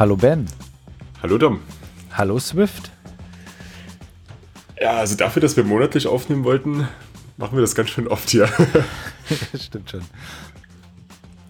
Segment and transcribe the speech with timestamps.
[0.00, 0.46] Hallo Ben.
[1.22, 1.60] Hallo Dom.
[2.12, 2.90] Hallo Swift.
[4.80, 6.88] Ja, also dafür, dass wir monatlich aufnehmen wollten,
[7.36, 8.48] machen wir das ganz schön oft hier.
[9.54, 10.00] Stimmt schon.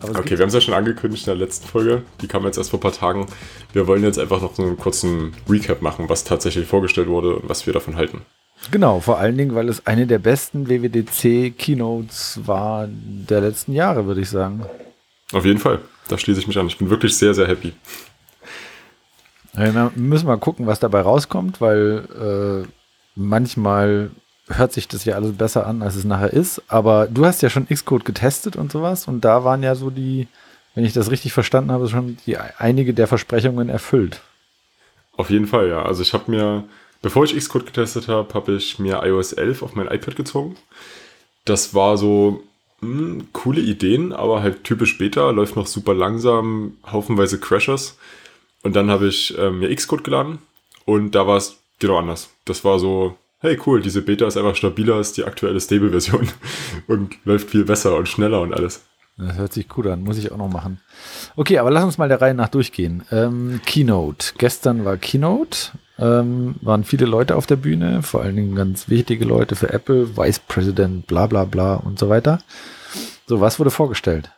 [0.02, 2.02] okay, wir haben es ja schon angekündigt in der letzten Folge.
[2.22, 3.26] Die kam jetzt erst vor ein paar Tagen.
[3.72, 7.48] Wir wollen jetzt einfach noch so einen kurzen Recap machen, was tatsächlich vorgestellt wurde und
[7.48, 8.22] was wir davon halten.
[8.72, 14.22] Genau, vor allen Dingen, weil es eine der besten WWDC-Keynotes war der letzten Jahre, würde
[14.22, 14.66] ich sagen.
[15.30, 15.78] Auf jeden Fall.
[16.08, 16.66] Da schließe ich mich an.
[16.66, 17.72] Ich bin wirklich sehr, sehr happy.
[19.52, 22.68] Wir müssen mal gucken, was dabei rauskommt, weil äh,
[23.16, 24.10] manchmal
[24.48, 26.62] hört sich das ja alles besser an, als es nachher ist.
[26.68, 30.28] Aber du hast ja schon Xcode getestet und sowas und da waren ja so die,
[30.74, 34.20] wenn ich das richtig verstanden habe, schon die einige der Versprechungen erfüllt.
[35.16, 35.82] Auf jeden Fall, ja.
[35.82, 36.64] Also ich habe mir,
[37.02, 40.56] bevor ich Xcode getestet habe, habe ich mir iOS 11 auf mein iPad gezogen.
[41.44, 42.42] Das war so
[42.80, 47.98] mh, hm, coole Ideen, aber halt typisch Beta, läuft noch super langsam, haufenweise Crashers.
[48.62, 50.38] Und dann habe ich äh, mir Xcode geladen
[50.84, 52.30] und da war es genau anders.
[52.44, 56.28] Das war so, hey cool, diese Beta ist einfach stabiler als die aktuelle Stable-Version
[56.86, 58.82] und läuft viel besser und schneller und alles.
[59.16, 60.80] Das hört sich cool an, muss ich auch noch machen.
[61.36, 63.02] Okay, aber lass uns mal der Reihe nach durchgehen.
[63.10, 64.32] Ähm, Keynote.
[64.38, 65.72] Gestern war Keynote.
[65.98, 70.16] Ähm, waren viele Leute auf der Bühne, vor allen Dingen ganz wichtige Leute für Apple,
[70.16, 72.38] Vice President, bla bla bla und so weiter.
[73.26, 74.30] So, was wurde vorgestellt?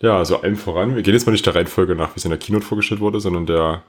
[0.00, 2.30] Ja, also allen voran, wir gehen jetzt mal nicht der Reihenfolge nach, wie es in
[2.30, 3.82] der Keynote vorgestellt wurde, sondern der,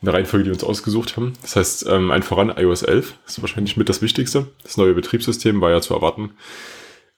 [0.00, 1.32] in der Reihenfolge, die wir uns ausgesucht haben.
[1.42, 4.46] Das heißt, ähm, allen voran iOS 11 ist wahrscheinlich mit das Wichtigste.
[4.62, 6.32] Das neue Betriebssystem war ja zu erwarten.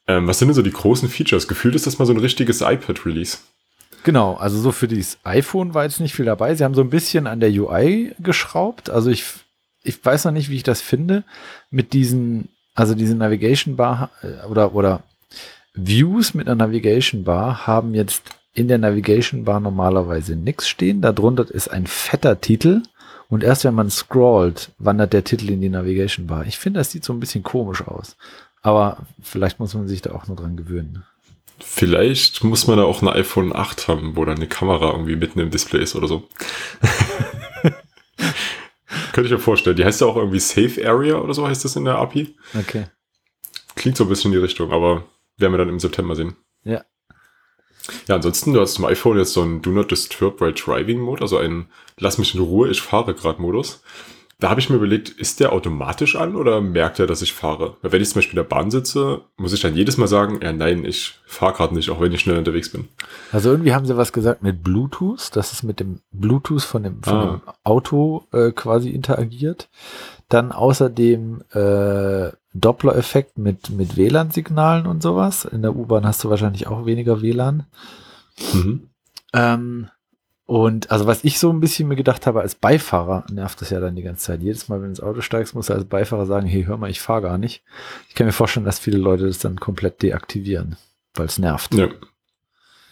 [0.09, 1.47] Ähm, was sind denn so die großen Features?
[1.47, 3.39] Gefühlt ist das mal so ein richtiges iPad-Release.
[4.03, 6.55] Genau, also so für das iPhone war jetzt nicht viel dabei.
[6.55, 8.91] Sie haben so ein bisschen an der UI geschraubt.
[8.91, 9.25] Also ich,
[9.85, 11.23] ich weiß noch nicht, wie ich das finde.
[11.71, 15.05] Mit diesen, also diese Navigation Bar äh, oder, oder
[15.75, 18.23] Views mit einer Navigation Bar haben jetzt
[18.55, 21.01] in der Navigation Bar normalerweise nichts stehen.
[21.01, 22.83] Darunter ist ein fetter Titel.
[23.29, 26.47] Und erst wenn man scrollt, wandert der Titel in die Navigation Bar.
[26.47, 28.17] Ich finde, das sieht so ein bisschen komisch aus.
[28.61, 31.05] Aber vielleicht muss man sich da auch nur dran gewöhnen.
[31.59, 35.41] Vielleicht muss man da auch ein iPhone 8 haben, wo dann eine Kamera irgendwie mitten
[35.41, 36.29] im Display ist oder so.
[39.13, 39.77] Könnte ich mir vorstellen.
[39.77, 42.35] Die heißt ja auch irgendwie Safe Area oder so heißt das in der API.
[42.59, 42.87] Okay.
[43.75, 45.05] Klingt so ein bisschen in die Richtung, aber
[45.43, 46.37] werden wir dann im September sehen.
[46.65, 46.83] Ja.
[48.09, 51.23] Ja, ansonsten, du hast zum iPhone jetzt so einen Do Not Disturb While Driving Mode,
[51.23, 51.67] also einen
[51.99, 53.83] Lass mich in Ruhe, ich fahre gerade Modus.
[54.43, 57.77] Da habe ich mir überlegt, ist der automatisch an oder merkt er, dass ich fahre?
[57.81, 60.41] Weil wenn ich zum Beispiel in der Bahn sitze, muss ich dann jedes Mal sagen,
[60.43, 62.89] ja nein, ich fahre gerade nicht, auch wenn ich schnell unterwegs bin.
[63.31, 67.05] Also irgendwie haben sie was gesagt mit Bluetooth, dass es mit dem Bluetooth von dem,
[67.05, 67.25] von ah.
[67.25, 69.69] dem Auto äh, quasi interagiert.
[70.29, 75.45] Dann außerdem äh, Doppler-Effekt mit, mit WLAN-Signalen und sowas.
[75.45, 77.67] In der U-Bahn hast du wahrscheinlich auch weniger WLAN.
[78.53, 78.89] Mhm.
[79.33, 79.89] Ähm,
[80.45, 83.81] und also was ich so ein bisschen mir gedacht habe, als Beifahrer nervt das ja
[83.81, 84.43] dann die ganze Zeit.
[84.43, 86.91] Jedes Mal, wenn du ins Auto steigst, musst du als Beifahrer sagen, hey, hör mal,
[86.91, 87.63] ich fahre gar nicht.
[88.09, 90.77] Ich kann mir vorstellen, dass viele Leute das dann komplett deaktivieren,
[91.15, 91.75] weil es nervt.
[91.75, 91.89] Ja.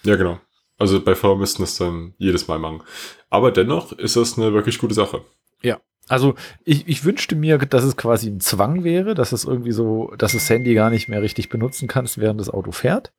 [0.05, 0.41] ja, genau.
[0.79, 2.83] Also Beifahrer müssten das dann jedes Mal machen.
[3.29, 5.23] Aber dennoch ist das eine wirklich gute Sache.
[5.61, 5.79] Ja.
[6.11, 6.35] Also
[6.65, 10.33] ich, ich wünschte mir, dass es quasi ein Zwang wäre, dass es irgendwie so, dass
[10.33, 13.13] das Handy gar nicht mehr richtig benutzen kannst, während das Auto fährt.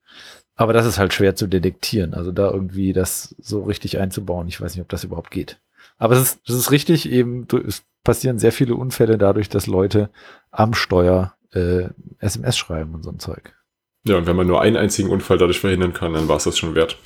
[0.56, 2.13] Aber das ist halt schwer zu detektieren.
[2.13, 4.50] Also da irgendwie das so richtig einzubauen.
[4.50, 5.62] Ich weiß nicht, ob das überhaupt geht.
[6.00, 10.09] Aber es ist, das ist richtig, eben, es passieren sehr viele Unfälle dadurch, dass Leute
[10.51, 11.85] am Steuer äh,
[12.19, 13.56] SMS schreiben und so ein Zeug.
[14.03, 16.57] Ja, und wenn man nur einen einzigen Unfall dadurch verhindern kann, dann war es das
[16.57, 16.97] schon wert.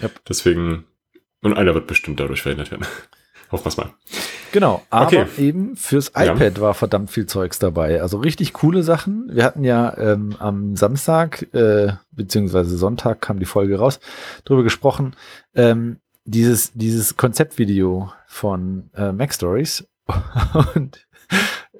[0.00, 0.24] Yep.
[0.26, 0.86] Deswegen,
[1.42, 2.86] und einer wird bestimmt dadurch verhindert werden.
[3.52, 3.92] Hoffen wir es mal.
[4.54, 5.26] Genau, aber okay.
[5.38, 6.60] eben fürs iPad ja.
[6.60, 8.00] war verdammt viel Zeugs dabei.
[8.00, 9.28] Also richtig coole Sachen.
[9.32, 13.98] Wir hatten ja ähm, am Samstag, äh, beziehungsweise Sonntag kam die Folge raus,
[14.44, 15.16] darüber gesprochen,
[15.56, 19.88] ähm, dieses, dieses Konzeptvideo von äh, Mac Stories.
[20.76, 21.03] Und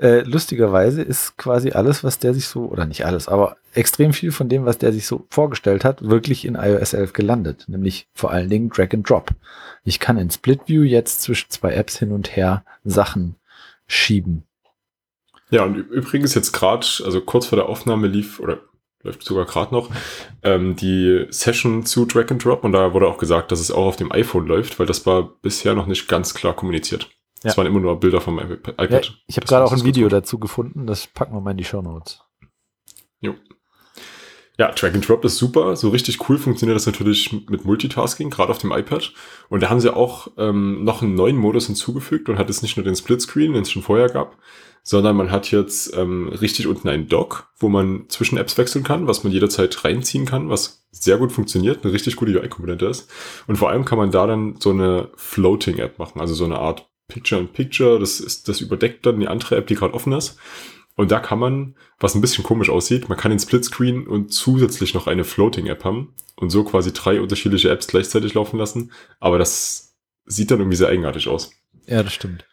[0.05, 4.33] äh, lustigerweise ist quasi alles, was der sich so, oder nicht alles, aber extrem viel
[4.33, 7.65] von dem, was der sich so vorgestellt hat, wirklich in iOS 11 gelandet.
[7.69, 9.31] Nämlich vor allen Dingen Drag and Drop.
[9.83, 13.37] Ich kann in Split View jetzt zwischen zwei Apps hin und her Sachen
[13.87, 14.43] schieben.
[15.49, 18.61] Ja, und übrigens jetzt gerade, also kurz vor der Aufnahme lief, oder
[19.03, 19.89] läuft sogar gerade noch,
[20.43, 23.87] ähm, die Session zu Drag and Drop und da wurde auch gesagt, dass es auch
[23.87, 27.09] auf dem iPhone läuft, weil das war bisher noch nicht ganz klar kommuniziert.
[27.45, 27.51] Ja.
[27.51, 28.91] Das waren immer nur Bilder vom iPad.
[28.91, 31.65] Ja, ich habe gerade auch ein Video dazu gefunden, das packen wir mal in die
[31.65, 32.21] Show Notes.
[33.21, 33.35] Jo.
[34.57, 35.75] Ja, Drag and Drop ist super.
[35.77, 39.13] So richtig cool funktioniert das natürlich mit Multitasking, gerade auf dem iPad.
[39.49, 42.77] Und da haben sie auch ähm, noch einen neuen Modus hinzugefügt und hat jetzt nicht
[42.77, 44.39] nur den Splitscreen, den es schon vorher gab,
[44.85, 49.09] sondern man hat jetzt ähm, richtig unten einen Dock, wo man zwischen Apps wechseln kann,
[49.09, 53.11] was man jederzeit reinziehen kann, was sehr gut funktioniert, eine richtig gute UI-Komponente ist.
[53.49, 56.89] Und vor allem kann man da dann so eine Floating-App machen, also so eine Art
[57.09, 57.99] Picture-in-Picture.
[57.99, 60.39] Das, ist, das überdeckt dann die andere App, die gerade offen ist.
[60.97, 64.95] Und da kann man, was ein bisschen komisch aussieht, man kann den Splitscreen und zusätzlich
[64.95, 68.93] noch eine Floating-App haben und so quasi drei unterschiedliche Apps gleichzeitig laufen lassen.
[69.19, 71.51] Aber das sieht dann irgendwie sehr eigenartig aus.
[71.87, 72.47] Ja, das stimmt.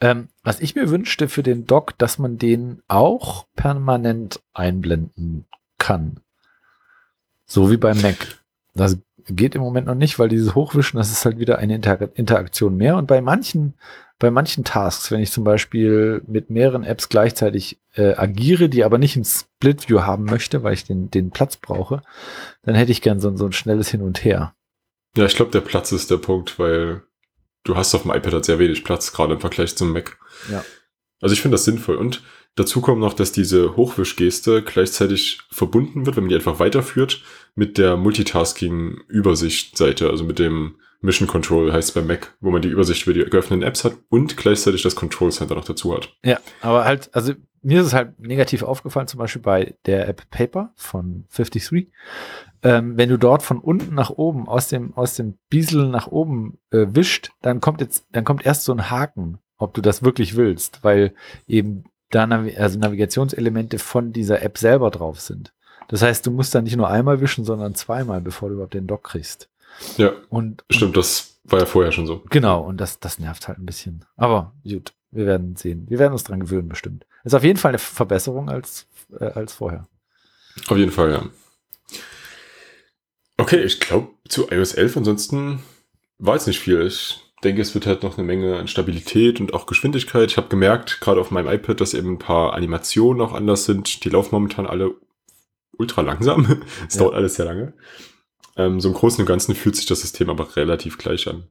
[0.00, 5.46] Ähm, was ich mir wünschte für den Dock, dass man den auch permanent einblenden
[5.78, 6.20] kann.
[7.46, 8.42] So wie beim Mac.
[8.74, 12.16] Das geht im Moment noch nicht, weil dieses Hochwischen, das ist halt wieder eine Inter
[12.16, 12.96] Interaktion mehr.
[12.96, 13.74] Und bei manchen
[14.18, 18.98] bei manchen Tasks, wenn ich zum Beispiel mit mehreren Apps gleichzeitig äh, agiere, die aber
[18.98, 22.02] nicht ein Split View haben möchte, weil ich den, den Platz brauche,
[22.62, 24.54] dann hätte ich gern so, so ein schnelles Hin und Her.
[25.16, 27.02] Ja, ich glaube, der Platz ist der Punkt, weil
[27.64, 30.18] du hast auf dem iPad halt sehr wenig Platz, gerade im Vergleich zum Mac.
[30.50, 30.64] Ja.
[31.20, 31.96] Also ich finde das sinnvoll.
[31.96, 32.22] Und
[32.54, 37.22] dazu kommt noch, dass diese Hochwischgeste gleichzeitig verbunden wird, wenn man die einfach weiterführt,
[37.56, 43.06] mit der Multitasking-Übersicht-Seite, also mit dem Mission Control heißt bei Mac, wo man die Übersicht
[43.06, 46.14] über die geöffneten Apps hat und gleichzeitig das Control Center noch dazu hat.
[46.24, 47.32] Ja, aber halt, also
[47.62, 51.90] mir ist es halt negativ aufgefallen, zum Beispiel bei der App Paper von 53.
[52.62, 56.58] Ähm, wenn du dort von unten nach oben aus dem, aus dem Biesel nach oben
[56.70, 60.36] äh, wischt, dann kommt jetzt, dann kommt erst so ein Haken, ob du das wirklich
[60.36, 61.14] willst, weil
[61.46, 65.52] eben da Navi also Navigationselemente von dieser App selber drauf sind.
[65.88, 68.86] Das heißt, du musst dann nicht nur einmal wischen, sondern zweimal, bevor du überhaupt den
[68.86, 69.48] Dock kriegst.
[69.96, 70.12] Ja.
[70.28, 72.22] Und, stimmt, und, das war ja vorher schon so.
[72.30, 74.04] Genau, und das, das nervt halt ein bisschen.
[74.16, 75.86] Aber gut, wir werden sehen.
[75.88, 77.06] Wir werden uns dran gewöhnen, bestimmt.
[77.24, 78.86] Ist auf jeden Fall eine Verbesserung als,
[79.18, 79.86] äh, als vorher.
[80.68, 81.22] Auf jeden Fall, ja.
[83.38, 85.62] Okay, ich glaube, zu iOS 11 ansonsten
[86.18, 86.80] war jetzt nicht viel.
[86.86, 90.30] Ich denke, es wird halt noch eine Menge an Stabilität und auch Geschwindigkeit.
[90.30, 94.04] Ich habe gemerkt, gerade auf meinem iPad, dass eben ein paar Animationen auch anders sind.
[94.04, 94.94] Die laufen momentan alle
[95.78, 96.62] ultra langsam.
[96.88, 97.02] Es ja.
[97.02, 97.74] dauert alles sehr lange.
[98.56, 101.48] Ähm, so im Großen und Ganzen fühlt sich das System aber relativ gleich an.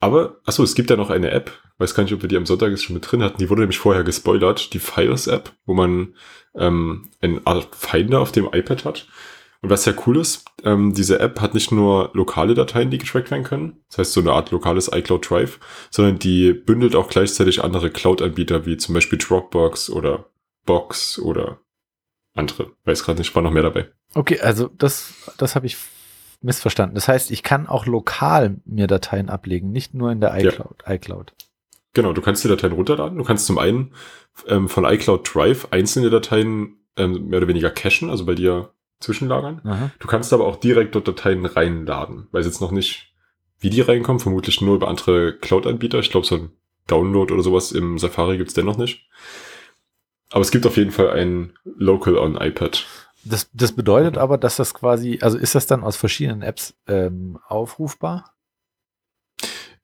[0.00, 2.46] Aber, achso, es gibt ja noch eine App, weiß gar nicht, ob wir die am
[2.46, 6.14] Sonntag jetzt schon mit drin hatten, die wurde nämlich vorher gespoilert, die Files-App, wo man
[6.56, 9.08] ähm, eine Art Finder auf dem iPad hat.
[9.60, 13.32] Und was sehr cool ist, ähm, diese App hat nicht nur lokale Dateien, die getrackt
[13.32, 15.58] werden können, das heißt so eine Art lokales iCloud Drive,
[15.90, 20.26] sondern die bündelt auch gleichzeitig andere Cloud-Anbieter wie zum Beispiel Dropbox oder
[20.64, 21.58] Box oder
[22.38, 22.72] andere.
[22.84, 23.88] Weiß gerade nicht, war noch mehr dabei.
[24.14, 25.76] Okay, also das, das habe ich
[26.40, 26.94] missverstanden.
[26.94, 30.84] Das heißt, ich kann auch lokal mir Dateien ablegen, nicht nur in der iCloud.
[30.86, 30.94] Ja.
[30.94, 31.32] iCloud.
[31.94, 33.18] Genau, du kannst die Dateien runterladen.
[33.18, 33.92] Du kannst zum einen
[34.46, 39.60] ähm, von iCloud Drive einzelne Dateien ähm, mehr oder weniger cachen, also bei dir zwischenlagern.
[39.64, 39.90] Aha.
[39.98, 42.28] Du kannst aber auch direkt dort Dateien reinladen.
[42.32, 43.12] Weiß jetzt noch nicht,
[43.58, 45.98] wie die reinkommen, vermutlich nur über andere Cloud-Anbieter.
[45.98, 46.50] Ich glaube, so ein
[46.86, 49.08] Download oder sowas im Safari gibt's dennoch nicht.
[50.30, 52.86] Aber es gibt auf jeden Fall ein Local on iPad.
[53.24, 57.38] Das, das bedeutet aber, dass das quasi, also ist das dann aus verschiedenen Apps ähm,
[57.46, 58.34] aufrufbar?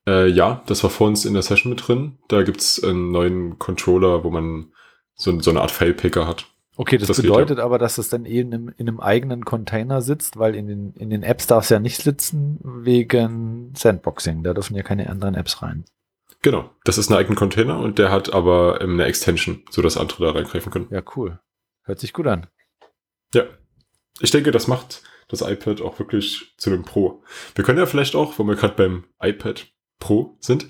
[0.07, 2.17] Äh, ja, das war vor uns in der Session mit drin.
[2.27, 4.71] Da gibt's einen neuen Controller, wo man
[5.15, 6.47] so, so eine Art File-Picker hat.
[6.77, 7.63] Okay, das, das bedeutet geht, ja.
[7.63, 11.09] aber, dass es dann eben in, in, einem eigenen Container sitzt, weil in den, in
[11.09, 14.43] den Apps darf es ja nicht sitzen wegen Sandboxing.
[14.43, 15.85] Da dürfen ja keine anderen Apps rein.
[16.41, 20.25] Genau, das ist ein eigener Container und der hat aber ähm, eine Extension, sodass andere
[20.25, 20.87] da reingreifen können.
[20.91, 21.39] Ja, cool.
[21.83, 22.47] Hört sich gut an.
[23.33, 23.45] Ja.
[24.21, 27.23] Ich denke, das macht das iPad auch wirklich zu einem Pro.
[27.55, 29.67] Wir können ja vielleicht auch, wo wir gerade beim iPad
[29.99, 30.67] Pro sind,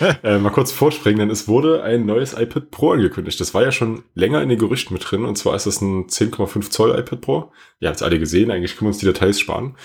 [0.22, 3.40] äh, mal kurz vorspringen, denn es wurde ein neues iPad Pro angekündigt.
[3.40, 6.06] Das war ja schon länger in den Gerüchten mit drin und zwar ist es ein
[6.06, 7.52] 10,5 Zoll iPad Pro.
[7.80, 9.76] Ihr habt es alle gesehen, eigentlich können wir uns die Details sparen.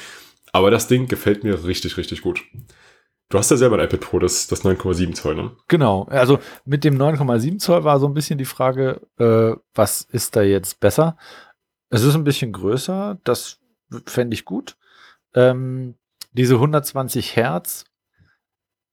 [0.52, 2.44] Aber das Ding gefällt mir richtig, richtig gut.
[3.30, 5.52] Du hast ja selber ein iPad Pro, das, das 9,7 Zoll, ne?
[5.68, 6.04] Genau.
[6.04, 10.44] Also mit dem 9,7 Zoll war so ein bisschen die Frage, äh, was ist da
[10.44, 11.18] jetzt besser?
[11.90, 13.60] Es ist ein bisschen größer, das
[14.06, 14.78] fände ich gut.
[15.34, 15.96] Ähm,
[16.32, 17.86] diese 120 Hertz,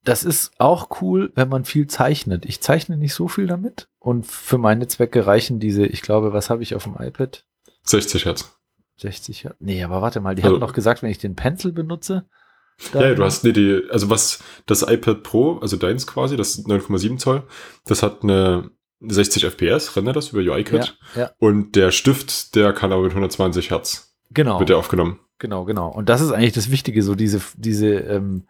[0.03, 2.45] das ist auch cool, wenn man viel zeichnet.
[2.45, 6.51] Ich zeichne nicht so viel damit und für meine Zwecke reichen diese, ich glaube, was
[6.51, 7.47] habe ich auf dem iPad?
[7.85, 8.59] 60 Hertz.
[8.97, 9.57] 60 Hertz.
[9.61, 12.27] Nee, aber warte mal, die also, haben noch gesagt, wenn ich den Pencil benutze.
[12.93, 16.65] Ja, ja, du hast nee, die, also was das iPad Pro, also deins quasi, das
[16.65, 17.43] 9,7 Zoll,
[17.87, 20.97] das hat eine 60 FPS, rennt das über UIKit.
[21.15, 21.31] Ja, ja.
[21.39, 24.15] Und der Stift, der kann aber mit 120 Hertz.
[24.31, 24.59] Genau.
[24.59, 25.21] Wird der aufgenommen.
[25.39, 25.89] Genau, genau.
[25.89, 28.49] Und das ist eigentlich das Wichtige, so diese, diese ähm,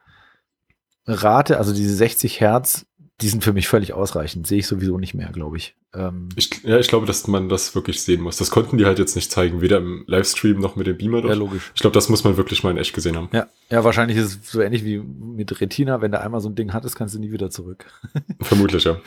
[1.07, 2.87] Rate, also diese 60 Hertz,
[3.21, 4.47] die sind für mich völlig ausreichend.
[4.47, 5.77] Sehe ich sowieso nicht mehr, glaube ich.
[5.95, 6.65] Ähm, ich.
[6.65, 8.37] Ja, ich glaube, dass man das wirklich sehen muss.
[8.37, 11.23] Das konnten die halt jetzt nicht zeigen, weder im Livestream noch mit dem Beamer.
[11.23, 11.33] Dort.
[11.33, 11.71] Ja, logisch.
[11.75, 13.29] Ich glaube, das muss man wirklich mal in echt gesehen haben.
[13.33, 16.01] Ja, ja, wahrscheinlich ist es so ähnlich wie mit Retina.
[16.01, 17.87] Wenn du einmal so ein Ding hattest, kannst du nie wieder zurück.
[18.41, 19.01] Vermutlich, ja.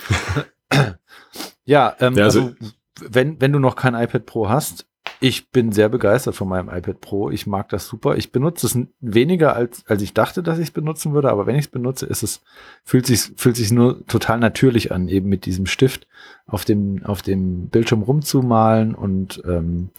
[1.65, 2.55] ja, ähm, ja also, also
[3.01, 4.85] wenn, wenn du noch kein iPad Pro hast,
[5.19, 7.29] ich bin sehr begeistert von meinem iPad Pro.
[7.29, 8.17] Ich mag das super.
[8.17, 11.31] Ich benutze es weniger als, als ich dachte, dass ich es benutzen würde.
[11.31, 12.41] Aber wenn ich es benutze, ist es,
[12.83, 16.07] fühlt sich, fühlt sich nur total natürlich an, eben mit diesem Stift
[16.45, 19.89] auf dem, auf dem Bildschirm rumzumalen und, ähm,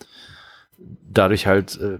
[1.10, 1.98] dadurch halt, äh,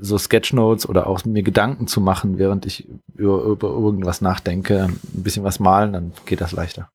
[0.00, 5.22] so Sketchnotes oder auch mir Gedanken zu machen, während ich über, über irgendwas nachdenke, ein
[5.22, 6.90] bisschen was malen, dann geht das leichter.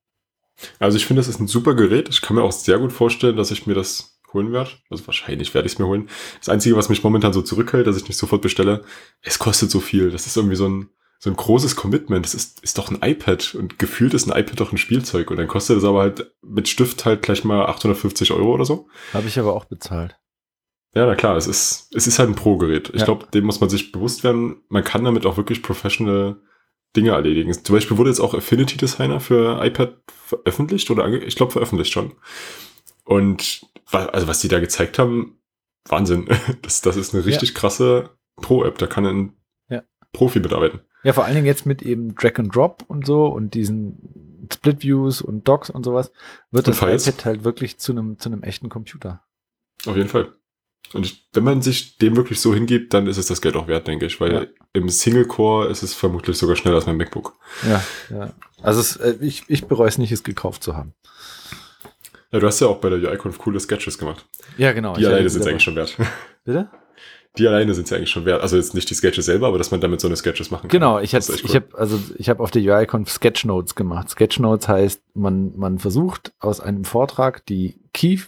[0.80, 2.10] Also ich finde, das ist ein super Gerät.
[2.10, 4.72] Ich kann mir auch sehr gut vorstellen, dass ich mir das holen werde.
[4.90, 6.10] Also wahrscheinlich werde ich es mir holen.
[6.40, 8.84] Das Einzige, was mich momentan so zurückhält, dass ich nicht sofort bestelle,
[9.22, 10.12] es kostet so viel.
[10.12, 12.26] Das ist irgendwie so ein, so ein großes Commitment.
[12.26, 15.38] Das ist, ist doch ein iPad und gefühlt ist ein iPad doch ein Spielzeug und
[15.38, 18.88] dann kostet es aber halt mit Stift halt gleich mal 850 Euro oder so.
[19.14, 20.18] Habe ich aber auch bezahlt.
[20.94, 22.90] Ja, na klar, es ist, es ist halt ein Pro-Gerät.
[22.90, 23.06] Ich ja.
[23.06, 24.62] glaube, dem muss man sich bewusst werden.
[24.68, 26.38] Man kann damit auch wirklich professional
[26.96, 27.54] Dinge erledigen.
[27.54, 32.14] Zum Beispiel wurde jetzt auch Affinity Designer für iPad veröffentlicht oder ich glaube veröffentlicht schon.
[33.06, 33.62] Und
[33.92, 35.42] also was die da gezeigt haben,
[35.88, 36.28] Wahnsinn.
[36.62, 37.56] Das, das ist eine richtig ja.
[37.56, 38.78] krasse Pro-App.
[38.78, 39.34] Da kann ein
[39.70, 39.84] ja.
[40.14, 40.82] Profi mitarbeiten.
[41.04, 44.84] Ja, vor allen Dingen jetzt mit eben Drag and Drop und so und diesen Split
[44.84, 46.12] Views und Docs und sowas,
[46.52, 47.08] wird und das Files.
[47.08, 49.24] iPad halt wirklich zu einem, zu einem echten Computer.
[49.86, 50.34] Auf jeden Fall.
[50.94, 53.68] Und ich, wenn man sich dem wirklich so hingibt, dann ist es das Geld auch
[53.68, 54.46] wert, denke ich, weil ja.
[54.74, 57.34] im Single-Core ist es vermutlich sogar schneller als mein MacBook.
[57.68, 58.34] Ja, ja.
[58.62, 60.94] Also es, äh, ich, ich bereue es nicht, es gekauft zu haben.
[62.32, 64.26] Ja, du hast ja auch bei der UIConf coole Sketches gemacht.
[64.58, 64.94] Ja, genau.
[64.96, 65.98] Die alleine sind eigentlich schon wert.
[66.46, 66.70] Bitte?
[67.38, 68.42] Die alleine sind ja eigentlich schon wert.
[68.42, 70.70] Also jetzt nicht die Sketches selber, aber dass man damit so eine Sketches machen kann.
[70.70, 71.40] Genau, ich habe cool.
[71.44, 74.10] ich habe also ich habe auf der UIConf Sketchnotes gemacht.
[74.10, 78.20] Sketchnotes heißt, man man versucht aus einem Vortrag die Key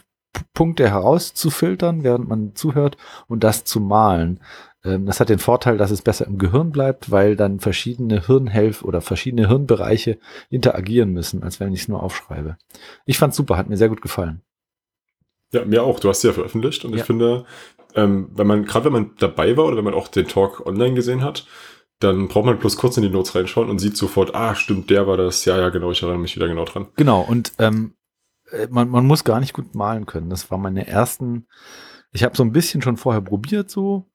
[0.52, 2.96] Punkte herauszufiltern, während man zuhört
[3.28, 4.40] und das zu malen.
[4.84, 8.82] Ähm, das hat den Vorteil, dass es besser im Gehirn bleibt, weil dann verschiedene Hirnhelf
[8.82, 10.18] oder verschiedene Hirnbereiche
[10.50, 12.56] interagieren müssen, als wenn ich es nur aufschreibe.
[13.06, 14.42] Ich fand's super, hat mir sehr gut gefallen.
[15.52, 16.00] Ja, mir auch.
[16.00, 16.98] Du hast sie ja veröffentlicht und ja.
[16.98, 17.46] ich finde,
[17.94, 20.94] ähm, wenn man, gerade wenn man dabei war oder wenn man auch den Talk online
[20.94, 21.46] gesehen hat,
[22.00, 25.06] dann braucht man bloß kurz in die Notes reinschauen und sieht sofort, ah, stimmt, der
[25.06, 25.44] war das.
[25.44, 26.88] Ja, ja, genau, ich erinnere mich wieder genau dran.
[26.96, 27.94] Genau, und ähm,
[28.50, 30.28] äh, man, man muss gar nicht gut malen können.
[30.28, 31.46] Das war meine ersten,
[32.12, 34.06] ich habe so ein bisschen schon vorher probiert so,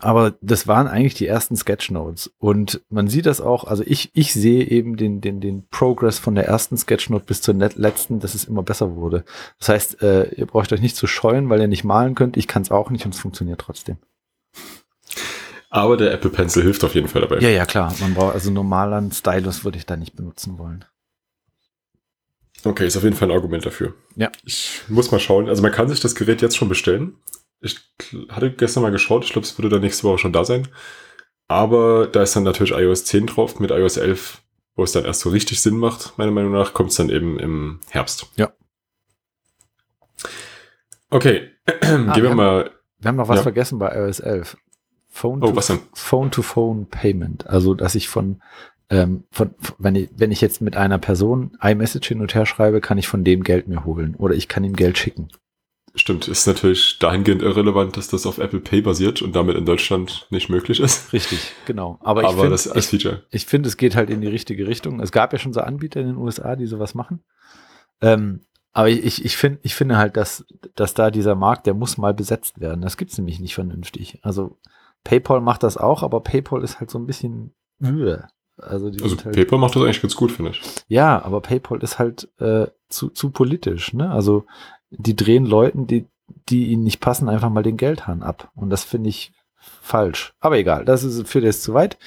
[0.00, 2.32] aber das waren eigentlich die ersten Sketchnotes.
[2.38, 6.34] Und man sieht das auch, also ich, ich sehe eben den, den, den Progress von
[6.34, 9.24] der ersten Sketchnote bis zur letzten, dass es immer besser wurde.
[9.58, 12.36] Das heißt, äh, ihr braucht euch nicht zu scheuen, weil ihr nicht malen könnt.
[12.36, 13.98] Ich kann es auch nicht und es funktioniert trotzdem.
[15.68, 17.38] Aber der Apple Pencil hilft auf jeden Fall dabei.
[17.38, 17.94] Ja, ja, klar.
[18.00, 20.84] Man braucht also normalen Stylus würde ich da nicht benutzen wollen.
[22.64, 23.94] Okay, ist auf jeden Fall ein Argument dafür.
[24.14, 24.30] Ja.
[24.44, 25.48] Ich muss mal schauen.
[25.48, 27.16] Also man kann sich das Gerät jetzt schon bestellen.
[27.62, 27.78] Ich
[28.28, 30.68] hatte gestern mal geschaut, ich glaube, es würde dann nächste Woche schon da sein.
[31.48, 33.60] Aber da ist dann natürlich iOS 10 drauf.
[33.60, 34.42] Mit iOS 11,
[34.74, 37.38] wo es dann erst so richtig Sinn macht, meiner Meinung nach, kommt es dann eben
[37.38, 38.26] im Herbst.
[38.36, 38.52] Ja.
[41.10, 42.70] Okay, ah, gehen wir, wir mal.
[42.98, 43.42] wir haben noch was ja.
[43.42, 44.56] vergessen bei iOS 11.
[45.08, 47.46] Phone oh, to, Phone to Phone Payment.
[47.46, 48.40] Also, dass ich von,
[48.88, 52.80] ähm, von, wenn ich, wenn ich jetzt mit einer Person iMessage hin und her schreibe,
[52.80, 55.28] kann ich von dem Geld mir holen oder ich kann ihm Geld schicken.
[55.94, 60.26] Stimmt, ist natürlich dahingehend irrelevant, dass das auf Apple Pay basiert und damit in Deutschland
[60.30, 61.12] nicht möglich ist.
[61.12, 61.98] Richtig, genau.
[62.00, 63.22] Aber, Aber ich das als Feature.
[63.28, 65.00] Ich, ich finde, es geht halt in die richtige Richtung.
[65.00, 67.22] Es gab ja schon so Anbieter in den USA, die sowas machen.
[68.00, 68.40] Ähm,
[68.72, 72.14] aber ich, ich, finde, ich finde halt, dass, dass da dieser Markt, der muss mal
[72.14, 72.80] besetzt werden.
[72.80, 74.18] Das gibt's nämlich nicht vernünftig.
[74.22, 74.58] Also
[75.04, 77.52] PayPal macht das auch, aber PayPal ist halt so ein bisschen.
[78.56, 80.62] Also, also halt, PayPal macht das eigentlich ganz gut, finde ich.
[80.88, 83.92] Ja, aber PayPal ist halt äh, zu, zu politisch.
[83.92, 84.10] Ne?
[84.10, 84.46] Also
[84.98, 86.06] die drehen Leuten, die,
[86.48, 88.50] die ihnen nicht passen, einfach mal den Geldhahn ab.
[88.54, 89.32] Und das finde ich
[89.80, 90.34] falsch.
[90.40, 91.98] Aber egal, das ist für das zu weit.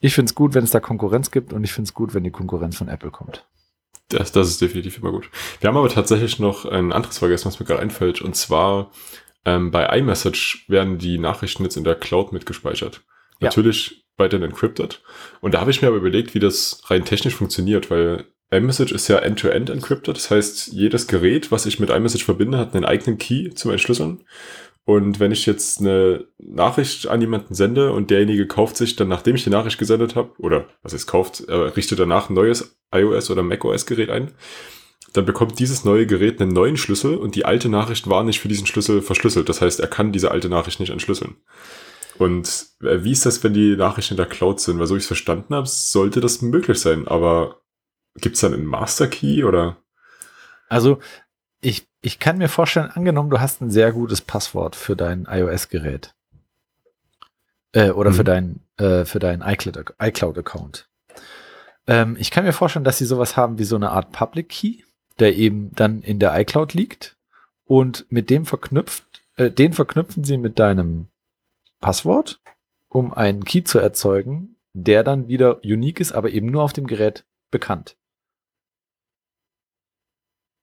[0.00, 2.24] Ich finde es gut, wenn es da Konkurrenz gibt und ich finde es gut, wenn
[2.24, 3.46] die Konkurrenz von Apple kommt.
[4.08, 5.30] Das, das ist definitiv immer gut.
[5.60, 8.20] Wir haben aber tatsächlich noch ein anderes vergessen, was mir gerade einfällt.
[8.20, 8.90] Und zwar
[9.44, 13.02] ähm, bei iMessage werden die Nachrichten jetzt in der Cloud mitgespeichert.
[13.40, 13.46] Ja.
[13.46, 15.02] Natürlich weiterhin encrypted.
[15.40, 19.08] Und da habe ich mir aber überlegt, wie das rein technisch funktioniert, weil iMessage ist
[19.08, 20.16] ja end-to-end -end encrypted.
[20.16, 24.24] Das heißt, jedes Gerät, was ich mit iMessage verbinde, hat einen eigenen Key zum Entschlüsseln.
[24.84, 29.36] Und wenn ich jetzt eine Nachricht an jemanden sende und derjenige kauft sich dann, nachdem
[29.36, 33.30] ich die Nachricht gesendet habe, oder was es kauft, er richtet danach ein neues iOS
[33.30, 34.32] oder macOS Gerät ein,
[35.12, 38.48] dann bekommt dieses neue Gerät einen neuen Schlüssel und die alte Nachricht war nicht für
[38.48, 39.48] diesen Schlüssel verschlüsselt.
[39.48, 41.36] Das heißt, er kann diese alte Nachricht nicht entschlüsseln.
[42.18, 44.78] Und äh, wie ist das, wenn die Nachrichten in der Cloud sind?
[44.78, 47.08] Weil so ich es verstanden habe, sollte das möglich sein.
[47.08, 47.60] Aber
[48.16, 49.76] gibt es dann einen Master Key oder?
[50.68, 51.00] Also
[51.60, 56.14] ich, ich kann mir vorstellen, angenommen, du hast ein sehr gutes Passwort für dein iOS-Gerät.
[57.72, 58.14] Äh, oder mhm.
[58.14, 60.88] für dein, äh, für deinen iCloud-Account.
[61.86, 64.82] Ähm, ich kann mir vorstellen, dass sie sowas haben wie so eine Art Public Key,
[65.18, 67.16] der eben dann in der iCloud liegt
[67.64, 69.04] und mit dem verknüpft,
[69.36, 71.08] äh, den verknüpfen sie mit deinem
[71.80, 72.40] Passwort,
[72.88, 76.86] um einen Key zu erzeugen, der dann wieder unique ist, aber eben nur auf dem
[76.86, 77.96] Gerät bekannt.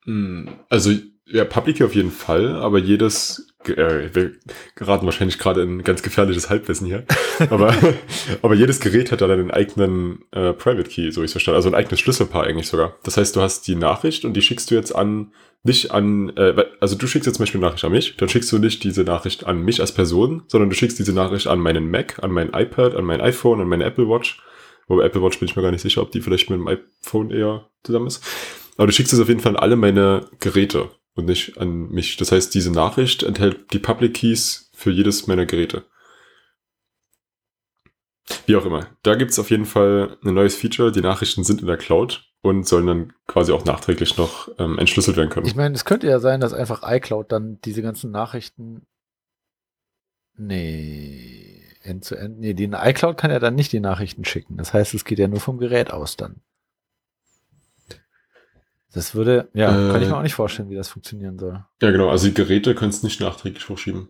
[0.07, 0.91] Hm, also
[1.29, 4.31] ja, Public auf jeden Fall, aber jedes, äh, wir
[4.75, 7.05] geraten wahrscheinlich gerade in ganz gefährliches Halbwissen hier,
[7.49, 7.75] aber,
[8.41, 11.75] aber jedes Gerät hat dann einen eigenen äh, Private Key, so ich verstanden, also ein
[11.75, 12.95] eigenes Schlüsselpaar eigentlich sogar.
[13.03, 15.33] Das heißt, du hast die Nachricht und die schickst du jetzt an,
[15.63, 18.49] nicht an, äh, also du schickst jetzt zum Beispiel eine Nachricht an mich, dann schickst
[18.53, 21.91] du nicht diese Nachricht an mich als Person, sondern du schickst diese Nachricht an meinen
[21.91, 24.41] Mac, an mein iPad, an mein iPhone, an meine Apple Watch.
[24.87, 27.31] Wobei Apple Watch bin ich mir gar nicht sicher, ob die vielleicht mit dem iPhone
[27.31, 28.23] eher zusammen ist.
[28.77, 32.15] Aber du schickst es auf jeden Fall an alle meine Geräte und nicht an mich.
[32.17, 35.83] Das heißt, diese Nachricht enthält die Public Keys für jedes meiner Geräte.
[38.45, 38.87] Wie auch immer.
[39.03, 40.91] Da gibt es auf jeden Fall ein neues Feature.
[40.91, 45.17] Die Nachrichten sind in der Cloud und sollen dann quasi auch nachträglich noch ähm, entschlüsselt
[45.17, 45.47] werden können.
[45.47, 48.85] Ich meine, es könnte ja sein, dass einfach iCloud dann diese ganzen Nachrichten.
[50.35, 52.39] Nee, end zu end.
[52.39, 54.57] Nee, die iCloud kann ja dann nicht die Nachrichten schicken.
[54.57, 56.41] Das heißt, es geht ja nur vom Gerät aus dann.
[58.97, 61.63] Das würde, ja, äh, kann ich mir auch nicht vorstellen, wie das funktionieren soll.
[61.83, 62.09] Ja, genau.
[62.09, 64.09] Also die Geräte können es nicht nachträglich hochschieben.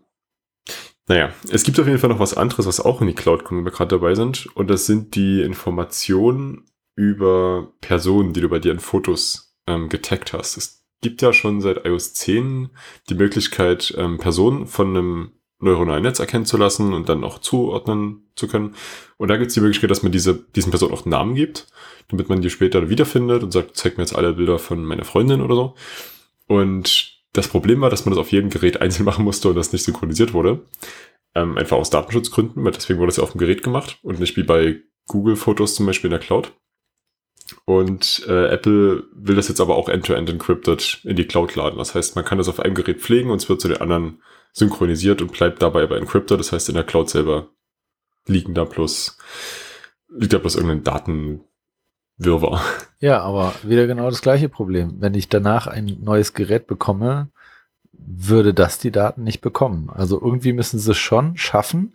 [1.06, 3.58] Naja, es gibt auf jeden Fall noch was anderes, was auch in die Cloud kommt,
[3.58, 4.46] wenn wir gerade dabei sind.
[4.56, 6.64] Und das sind die Informationen
[6.96, 10.56] über Personen, die du bei dir in Fotos ähm, getaggt hast.
[10.56, 12.70] Es gibt ja schon seit iOS 10
[13.10, 18.27] die Möglichkeit, ähm, Personen von einem neuronalen Netz erkennen zu lassen und dann auch zuordnen
[18.38, 18.74] zu können.
[19.16, 21.66] Und da gibt es die Möglichkeit, dass man diese, diesen Personen auch Namen gibt
[22.08, 25.42] damit man die später wiederfindet und sagt, zeig mir jetzt alle Bilder von meiner Freundin
[25.42, 25.74] oder so.
[26.46, 29.72] Und das Problem war, dass man das auf jedem Gerät einzeln machen musste und das
[29.72, 30.62] nicht synchronisiert wurde.
[31.34, 34.36] Ähm, einfach aus Datenschutzgründen, weil deswegen wurde das ja auf dem Gerät gemacht und nicht
[34.36, 36.52] wie bei Google Fotos zum Beispiel in der Cloud.
[37.64, 41.78] Und äh, Apple will das jetzt aber auch end-to-end -end encrypted in die Cloud laden.
[41.78, 44.22] Das heißt, man kann das auf einem Gerät pflegen und es wird zu den anderen
[44.52, 46.40] synchronisiert und bleibt dabei aber encrypted.
[46.40, 47.50] Das heißt, in der Cloud selber
[48.28, 49.18] liegen da bloß,
[50.08, 51.40] liegt da bloß irgendein Daten,
[52.18, 52.60] Wirrwarr.
[53.00, 54.96] Ja, aber wieder genau das gleiche Problem.
[54.98, 57.30] Wenn ich danach ein neues Gerät bekomme,
[57.92, 59.90] würde das die Daten nicht bekommen.
[59.90, 61.94] Also irgendwie müssen sie es schon schaffen,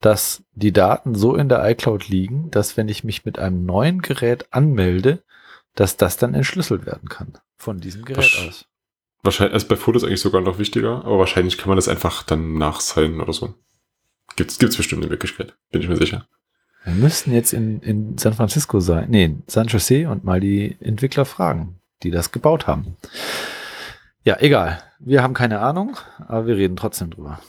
[0.00, 4.02] dass die Daten so in der iCloud liegen, dass wenn ich mich mit einem neuen
[4.02, 5.22] Gerät anmelde,
[5.74, 8.66] dass das dann entschlüsselt werden kann von diesem Gerät Wasch aus.
[9.22, 12.58] Wahrscheinlich, also bei Fotos eigentlich sogar noch wichtiger, aber wahrscheinlich kann man das einfach dann
[12.58, 13.54] nachzeigen oder so.
[14.36, 16.26] Gibt's, gibt's bestimmt eine Möglichkeit, bin ich mir sicher.
[16.84, 20.76] Wir müssten jetzt in, in San Francisco sein, nee, in San Jose und mal die
[20.80, 22.96] Entwickler fragen, die das gebaut haben.
[24.22, 24.82] Ja, egal.
[24.98, 27.40] Wir haben keine Ahnung, aber wir reden trotzdem drüber.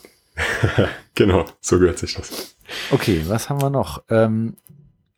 [1.16, 2.56] genau, so gehört sich das.
[2.92, 4.04] Okay, was haben wir noch?
[4.10, 4.56] Ähm,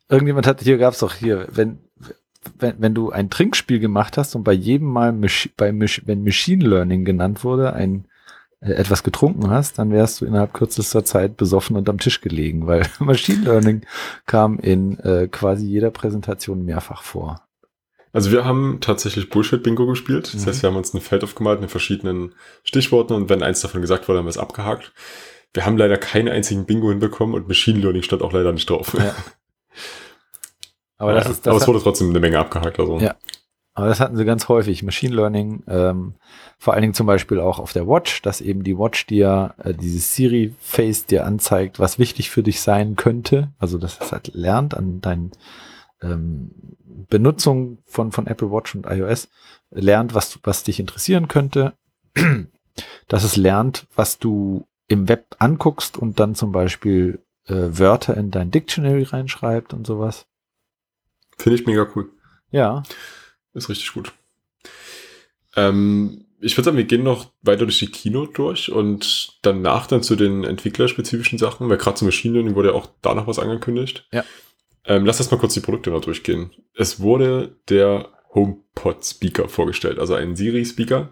[0.08, 1.78] irgendjemand hat, hier gab es doch hier, wenn,
[2.58, 5.12] wenn, wenn du ein Trinkspiel gemacht hast und bei jedem Mal,
[5.56, 8.06] bei, wenn Machine Learning genannt wurde, ein
[8.60, 12.86] etwas getrunken hast, dann wärst du innerhalb kürzester Zeit besoffen und am Tisch gelegen, weil
[12.98, 13.82] Machine Learning
[14.26, 17.42] kam in äh, quasi jeder Präsentation mehrfach vor.
[18.12, 20.34] Also wir haben tatsächlich Bullshit-Bingo gespielt.
[20.34, 20.46] Das mhm.
[20.48, 24.08] heißt, wir haben uns ein Feld aufgemalt mit verschiedenen Stichworten und wenn eins davon gesagt
[24.08, 24.92] wurde, haben wir es abgehakt.
[25.54, 28.94] Wir haben leider keinen einzigen Bingo hinbekommen und Machine Learning stand auch leider nicht drauf.
[28.98, 29.14] Ja.
[30.98, 32.78] Aber, das ist, das aber es wurde trotzdem eine Menge abgehakt.
[32.78, 32.98] Also.
[32.98, 33.16] Ja,
[33.74, 34.82] aber das hatten sie ganz häufig.
[34.82, 36.14] Machine Learning, ähm,
[36.58, 39.74] vor allen Dingen zum Beispiel auch auf der Watch, dass eben die Watch dir äh,
[39.74, 43.52] dieses Siri-Face dir anzeigt, was wichtig für dich sein könnte.
[43.58, 45.30] Also dass es halt lernt an deinen
[46.02, 46.50] ähm,
[47.08, 49.28] Benutzung von, von Apple Watch und iOS,
[49.70, 51.74] lernt, was, was dich interessieren könnte.
[53.08, 58.30] dass es lernt, was du im Web anguckst und dann zum Beispiel äh, Wörter in
[58.30, 60.26] dein Dictionary reinschreibt und sowas.
[61.38, 62.10] Finde ich mega cool.
[62.50, 62.82] Ja.
[63.54, 64.12] Ist richtig gut.
[65.56, 70.02] Ähm, ich würde sagen, wir gehen noch weiter durch die Keynote durch und danach dann
[70.02, 73.38] zu den entwicklerspezifischen Sachen, weil gerade zum Machine Learning wurde ja auch da noch was
[73.38, 74.08] angekündigt.
[74.12, 74.24] Ja.
[74.84, 76.50] Ähm, lass uns mal kurz die Produkte noch durchgehen.
[76.74, 81.10] Es wurde der HomePod Speaker vorgestellt, also ein Siri Speaker,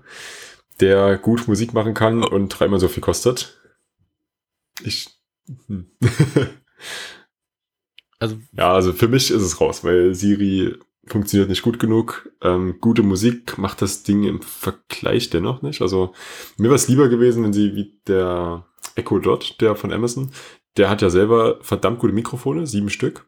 [0.81, 3.59] der gut Musik machen kann und dreimal so viel kostet.
[4.83, 5.09] Ich.
[5.67, 5.91] Hm.
[8.19, 8.39] also.
[8.53, 10.75] Ja, also für mich ist es raus, weil Siri
[11.09, 12.31] funktioniert nicht gut genug.
[12.43, 15.83] Ähm, gute Musik macht das Ding im Vergleich dennoch nicht.
[15.83, 16.13] Also
[16.57, 20.31] mir wäre es lieber gewesen, wenn sie wie der Echo Dot, der von Amazon,
[20.77, 23.27] der hat ja selber verdammt gute Mikrofone, sieben Stück.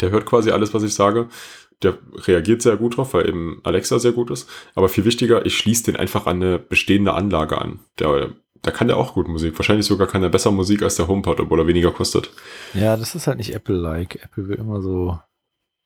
[0.00, 1.28] Der hört quasi alles, was ich sage.
[1.82, 4.48] der reagiert sehr gut drauf, weil eben Alexa sehr gut ist.
[4.74, 7.80] Aber viel wichtiger, ich schließe den einfach an eine bestehende Anlage an.
[7.98, 8.30] Der,
[8.62, 9.56] da kann der auch gut Musik.
[9.58, 12.30] Wahrscheinlich sogar kann er besser Musik als der HomePod, obwohl er weniger kostet.
[12.74, 14.16] Ja, das ist halt nicht Apple-like.
[14.24, 15.18] Apple will immer so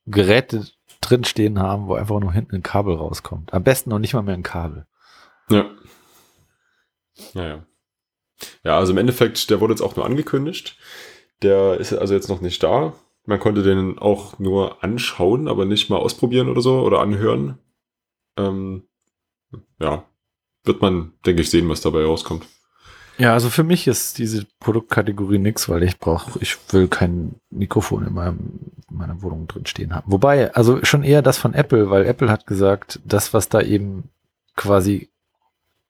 [0.07, 0.67] Geräte
[1.01, 3.53] drinstehen haben, wo einfach nur hinten ein Kabel rauskommt.
[3.53, 4.87] Am besten noch nicht mal mehr ein Kabel.
[5.51, 5.71] Ja.
[7.35, 7.67] Naja.
[8.65, 10.77] Ja, also im Endeffekt, der wurde jetzt auch nur angekündigt.
[11.43, 12.95] Der ist also jetzt noch nicht da.
[13.25, 17.59] Man konnte den auch nur anschauen, aber nicht mal ausprobieren oder so oder anhören.
[18.37, 18.89] Ähm,
[19.79, 20.05] ja,
[20.65, 22.47] wird man, denke ich, sehen, was dabei rauskommt.
[23.19, 28.07] Ja, also für mich ist diese Produktkategorie nix, weil ich brauche, ich will kein Mikrofon
[28.07, 30.11] in, meinem, in meiner Wohnung drin stehen haben.
[30.11, 34.11] Wobei, also schon eher das von Apple, weil Apple hat gesagt, das, was da eben
[34.57, 35.11] quasi,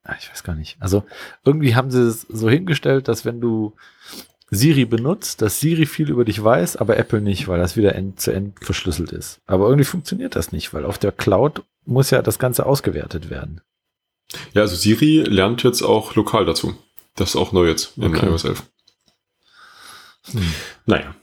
[0.05, 1.05] ah, ich weiß gar nicht, also
[1.45, 3.75] irgendwie haben sie es so hingestellt, dass wenn du
[4.51, 8.21] Siri benutzt, dass Siri viel über dich weiß, aber Apple nicht, weil das wieder end
[8.21, 9.41] zu end verschlüsselt ist.
[9.47, 13.63] Aber irgendwie funktioniert das nicht, weil auf der Cloud muss ja das Ganze ausgewertet werden.
[14.53, 16.75] Ja, also Siri lernt jetzt auch lokal dazu.
[17.15, 18.27] Das ist auch neu jetzt in okay.
[18.27, 18.63] iOS 11.
[20.33, 20.55] Hm.
[20.87, 21.15] Naja.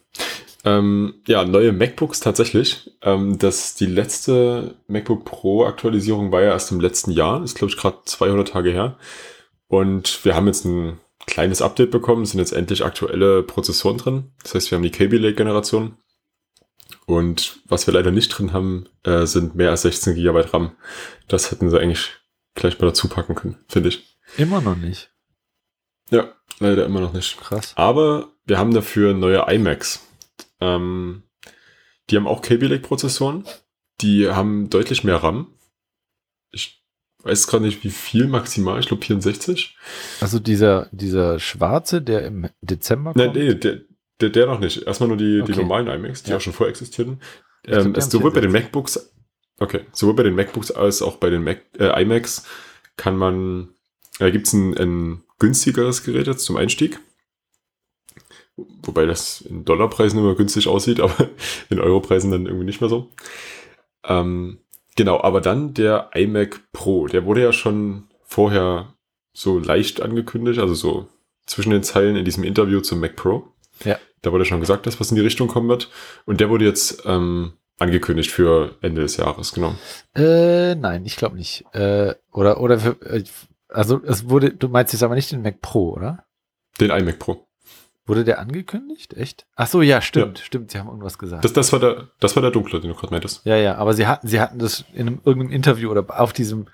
[0.65, 2.91] Ähm, ja, neue MacBooks tatsächlich.
[3.01, 7.43] Ähm, das, die letzte MacBook Pro Aktualisierung war ja erst im letzten Jahr.
[7.43, 8.97] Ist, glaube ich, gerade 200 Tage her.
[9.67, 14.31] Und wir haben jetzt ein kleines Update bekommen, sind jetzt endlich aktuelle Prozessoren drin.
[14.43, 15.97] Das heißt, wir haben die Kaby Lake Generation.
[17.05, 20.71] Und was wir leider nicht drin haben, äh, sind mehr als 16 GB RAM.
[21.27, 22.17] Das hätten sie eigentlich
[22.55, 24.17] gleich mal dazu packen können, finde ich.
[24.37, 25.11] Immer noch nicht.
[26.11, 27.39] Ja, leider immer noch nicht.
[27.39, 27.73] Krass.
[27.75, 30.05] Aber wir haben dafür neue iMacs.
[30.59, 31.23] Ähm,
[32.09, 33.45] die haben auch Kaby Lake Prozessoren.
[34.01, 35.47] Die haben deutlich mehr RAM.
[36.51, 36.83] Ich
[37.23, 39.77] weiß gerade nicht, wie viel maximal, ich glaube 64.
[40.21, 43.35] Also dieser, dieser schwarze, der im Dezember kommt?
[43.35, 43.81] Nee, nee, der,
[44.21, 44.83] der, der noch nicht.
[44.83, 45.51] Erstmal nur die, okay.
[45.51, 46.37] die normalen iMacs, die ja.
[46.37, 47.19] auch schon vorher existierten.
[47.65, 49.13] Ähm, glaub, sowohl bei den MacBooks,
[49.59, 52.45] okay, sowohl bei den MacBooks als auch bei den Mac, äh, iMacs
[52.95, 53.69] kann man,
[54.17, 56.99] da äh, gibt es ein, ein günstigeres Gerät jetzt zum Einstieg.
[58.83, 61.29] Wobei das in Dollarpreisen immer günstig aussieht, aber
[61.69, 63.09] in Europreisen dann irgendwie nicht mehr so.
[64.03, 64.59] Ähm,
[64.99, 68.95] Genau, aber dann der iMac Pro, der wurde ja schon vorher
[69.31, 71.07] so leicht angekündigt, also so
[71.45, 73.47] zwischen den Zeilen in diesem Interview zum Mac Pro.
[73.85, 73.97] Ja.
[74.21, 75.89] Da wurde schon gesagt, dass was in die Richtung kommen wird.
[76.25, 79.73] Und der wurde jetzt ähm, angekündigt für Ende des Jahres, genau.
[80.15, 81.63] Äh, nein, ich glaube nicht.
[81.71, 83.23] Äh, oder, oder für, äh,
[83.69, 86.25] also es wurde, du meinst jetzt aber nicht den Mac Pro, oder?
[86.79, 87.45] Den iMac Pro.
[88.05, 89.13] Wurde der angekündigt?
[89.13, 89.45] Echt?
[89.55, 90.45] Ach so, ja, stimmt, ja.
[90.45, 90.71] stimmt.
[90.71, 91.45] Sie haben irgendwas gesagt.
[91.45, 93.45] Das, das, war der, das war der dunkle, den du gerade meintest.
[93.45, 96.67] Ja, ja, aber sie hatten, sie hatten das in einem, irgendeinem Interview oder auf diesem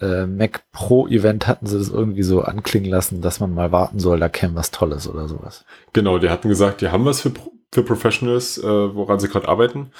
[0.00, 4.00] äh, Mac Pro Event hatten sie das irgendwie so anklingen lassen, dass man mal warten
[4.00, 5.64] soll, da käme was Tolles oder sowas.
[5.92, 7.32] Genau, die hatten gesagt, die haben was für,
[7.72, 9.92] für Professionals, äh, woran sie gerade arbeiten,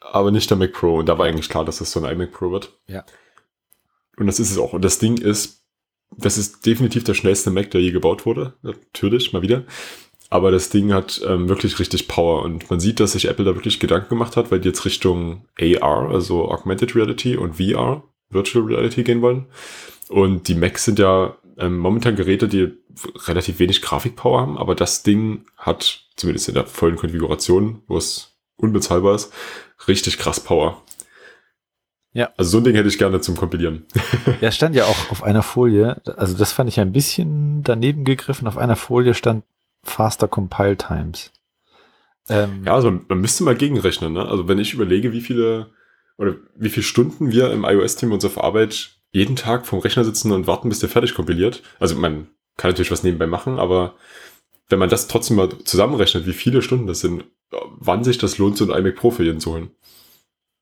[0.00, 0.98] aber nicht der Mac Pro.
[0.98, 2.72] Und da war eigentlich klar, dass das so ein iMac Pro wird.
[2.88, 3.04] Ja.
[4.16, 4.72] Und das ist es auch.
[4.72, 5.55] Und das Ding ist,
[6.16, 8.54] das ist definitiv der schnellste Mac, der je gebaut wurde.
[8.62, 9.64] Natürlich, mal wieder.
[10.28, 13.54] Aber das Ding hat ähm, wirklich richtig Power und man sieht, dass sich Apple da
[13.54, 18.64] wirklich Gedanken gemacht hat, weil die jetzt Richtung AR, also Augmented Reality und VR, Virtual
[18.64, 19.46] Reality gehen wollen.
[20.08, 22.72] Und die Macs sind ja ähm, momentan Geräte, die
[23.26, 28.36] relativ wenig Grafikpower haben, aber das Ding hat, zumindest in der vollen Konfiguration, wo es
[28.56, 29.32] unbezahlbar ist,
[29.86, 30.82] richtig krass Power.
[32.16, 32.30] Ja.
[32.38, 33.84] Also so ein Ding hätte ich gerne zum Kompilieren.
[34.40, 38.48] ja, stand ja auch auf einer Folie, also das fand ich ein bisschen daneben gegriffen,
[38.48, 39.44] auf einer Folie stand
[39.82, 41.30] faster Compile Times.
[42.30, 44.14] Ähm, ja, also man müsste mal gegenrechnen.
[44.14, 44.26] Ne?
[44.26, 45.66] Also wenn ich überlege, wie viele
[46.16, 50.46] oder wie viele Stunden wir im iOS-Team unserer Arbeit jeden Tag vom Rechner sitzen und
[50.46, 51.62] warten, bis der fertig kompiliert.
[51.78, 53.94] Also man kann natürlich was nebenbei machen, aber
[54.70, 57.24] wenn man das trotzdem mal zusammenrechnet, wie viele Stunden das sind,
[57.78, 59.70] wann sich das lohnt, so ein iMac Pro für jeden zu holen.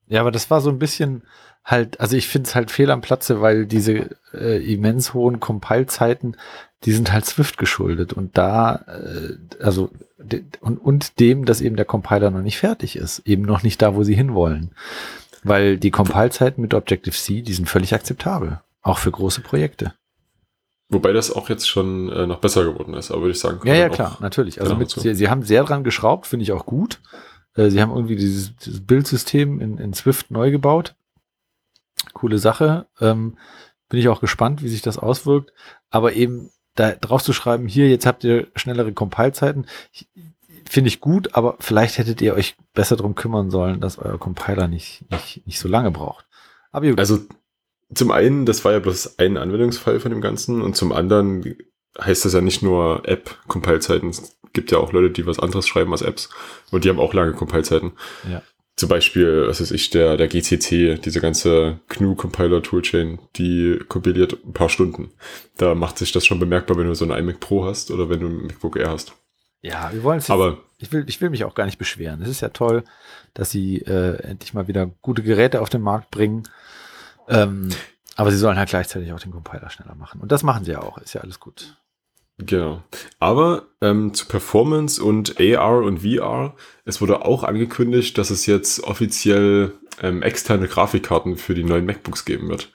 [0.06, 1.22] Ja, aber das war so ein bisschen
[1.64, 6.36] halt, also ich finde es halt fehl am Platze, weil diese äh, immens hohen Compile-Zeiten
[6.84, 9.90] die sind halt Swift geschuldet und da, äh, also
[10.60, 13.94] und, und dem, dass eben der Compiler noch nicht fertig ist, eben noch nicht da,
[13.94, 14.72] wo sie hinwollen.
[15.42, 19.94] Weil die Compile-Zeiten mit Objective-C, die sind völlig akzeptabel, auch für große Projekte.
[20.88, 23.60] Wobei das auch jetzt schon äh, noch besser geworden ist, aber würde ich sagen.
[23.66, 24.60] Ja, ja, klar, natürlich.
[24.60, 27.00] Also mit, sie, sie, haben sehr dran geschraubt, finde ich auch gut.
[27.56, 30.94] Äh, sie haben irgendwie dieses, dieses Bildsystem in, in Swift neu gebaut.
[32.12, 32.86] Coole Sache.
[33.00, 33.36] Ähm,
[33.88, 35.52] bin ich auch gespannt, wie sich das auswirkt.
[35.90, 39.66] Aber eben da drauf zu schreiben, hier, jetzt habt ihr schnellere Compile-Zeiten,
[40.68, 44.66] finde ich gut, aber vielleicht hättet ihr euch besser darum kümmern sollen, dass euer Compiler
[44.66, 46.26] nicht, nicht, nicht so lange braucht.
[46.72, 46.98] Aber gut.
[46.98, 47.20] Also
[47.94, 51.56] zum einen, das war ja bloß ein Anwendungsfall von dem Ganzen und zum anderen
[52.00, 54.12] heißt das ja nicht nur App-Compile-Zeiten.
[54.54, 56.30] Es gibt ja auch Leute, die was anderes schreiben als Apps
[56.70, 57.92] und die haben auch lange Compile-Zeiten.
[58.30, 58.40] Ja.
[58.76, 64.68] zum Beispiel, was weiß ich, der, der GCC, diese ganze GNU-Compiler-Toolchain, die kompiliert ein paar
[64.68, 65.10] Stunden.
[65.56, 68.20] Da macht sich das schon bemerkbar, wenn du so ein iMac Pro hast oder wenn
[68.20, 69.14] du ein MacBook Air hast.
[69.60, 72.22] Ja, wir wollen es Aber ich will, ich will mich auch gar nicht beschweren.
[72.22, 72.84] Es ist ja toll,
[73.32, 76.44] dass sie äh, endlich mal wieder gute Geräte auf den Markt bringen.
[77.28, 77.70] Ähm,
[78.14, 80.20] aber sie sollen halt gleichzeitig auch den Compiler schneller machen.
[80.20, 80.98] Und das machen sie ja auch.
[80.98, 81.76] Ist ja alles gut.
[82.38, 82.82] Genau.
[83.20, 88.82] Aber ähm, zu Performance und AR und VR, es wurde auch angekündigt, dass es jetzt
[88.82, 92.72] offiziell ähm, externe Grafikkarten für die neuen MacBooks geben wird.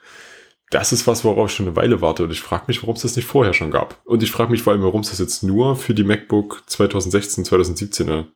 [0.70, 3.02] Das ist was, worauf ich schon eine Weile warte und ich frage mich, warum es
[3.02, 4.00] das nicht vorher schon gab.
[4.04, 7.44] Und ich frage mich vor allem, warum es das jetzt nur für die MacBook 2016,
[7.44, 8.26] 2017er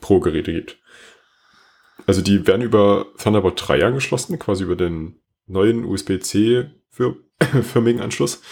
[0.00, 0.78] Pro-Geräte gibt.
[2.06, 7.16] Also die werden über Thunderbolt 3 angeschlossen, quasi über den neuen USB-C für
[7.62, 8.42] förmigen Anschluss.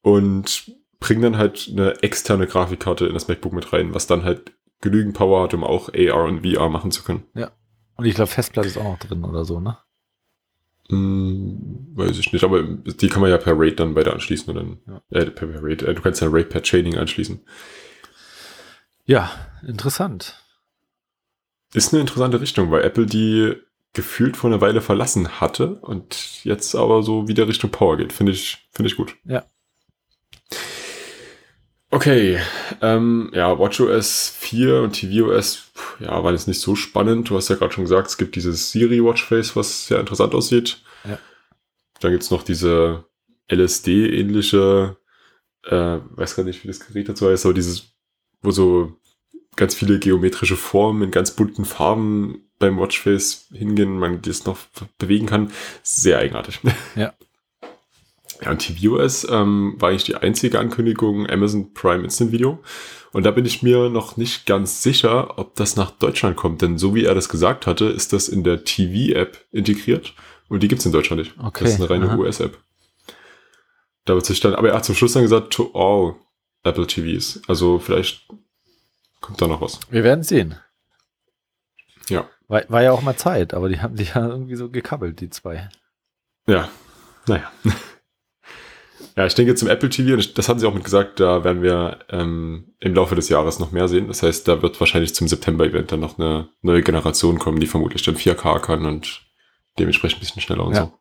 [0.00, 4.52] Und bringen dann halt eine externe Grafikkarte in das MacBook mit rein, was dann halt
[4.80, 7.24] genügend Power hat, um auch AR und VR machen zu können.
[7.34, 7.50] Ja.
[7.96, 9.78] Und ich glaube, Festplatte ist auch noch drin oder so, ne?
[10.88, 14.78] Hm, weiß ich nicht, aber die kann man ja per RAID dann beide anschließen und
[14.86, 15.20] dann, ja.
[15.20, 17.40] äh, per, per RAID, äh, du kannst ja RAID per Chaining anschließen.
[19.04, 19.30] Ja,
[19.66, 20.42] interessant.
[21.74, 23.54] Ist eine interessante Richtung, weil Apple die
[23.94, 28.12] gefühlt vor einer Weile verlassen hatte und jetzt aber so wieder Richtung Power geht.
[28.12, 29.16] Finde ich, finde ich gut.
[29.24, 29.44] Ja.
[31.90, 32.40] Okay,
[32.82, 35.70] ähm, ja, WatchOS 4 und tvOS,
[36.00, 37.30] ja, waren jetzt nicht so spannend.
[37.30, 40.82] Du hast ja gerade schon gesagt, es gibt dieses Siri Watchface, was sehr interessant aussieht.
[41.04, 41.18] Ja.
[42.00, 43.04] Dann gibt's noch diese
[43.48, 44.96] LSD-ähnliche,
[45.64, 47.94] äh, weiß gar nicht, wie das Gerät dazu heißt, aber dieses,
[48.42, 48.92] wo so
[49.54, 54.58] ganz viele geometrische Formen in ganz bunten Farben beim Watchface hingehen, man das noch
[54.98, 55.52] bewegen kann.
[55.82, 56.60] Sehr eigenartig.
[56.96, 57.14] Ja.
[58.42, 62.62] Ja, und tvOS ähm, war eigentlich die einzige Ankündigung Amazon Prime Instant Video.
[63.12, 66.60] Und da bin ich mir noch nicht ganz sicher, ob das nach Deutschland kommt.
[66.60, 70.14] Denn so wie er das gesagt hatte, ist das in der TV-App integriert.
[70.48, 71.34] Und die gibt's in Deutschland nicht.
[71.38, 71.64] Okay.
[71.64, 72.58] Das ist eine reine US-App.
[74.04, 76.16] Da wird sich dann, aber er hat zum Schluss dann gesagt, to all
[76.62, 77.40] Apple TVs.
[77.48, 78.28] Also vielleicht
[79.20, 79.80] kommt da noch was.
[79.90, 80.56] Wir werden sehen.
[82.08, 82.28] Ja.
[82.48, 85.30] War, war ja auch mal Zeit, aber die haben sich ja irgendwie so gekabbelt, die
[85.30, 85.68] zwei.
[86.46, 86.68] Ja,
[87.26, 87.50] naja.
[89.16, 91.62] Ja, ich denke zum Apple TV, und das hatten sie auch mit gesagt, da werden
[91.62, 94.08] wir ähm, im Laufe des Jahres noch mehr sehen.
[94.08, 98.02] Das heißt, da wird wahrscheinlich zum September-Event dann noch eine neue Generation kommen, die vermutlich
[98.02, 99.22] dann 4K kann und
[99.78, 100.84] dementsprechend ein bisschen schneller und ja.
[100.84, 100.92] so.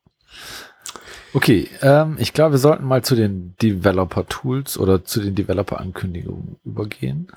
[1.33, 7.27] Okay, ähm, ich glaube, wir sollten mal zu den Developer-Tools oder zu den Developer-Ankündigungen übergehen.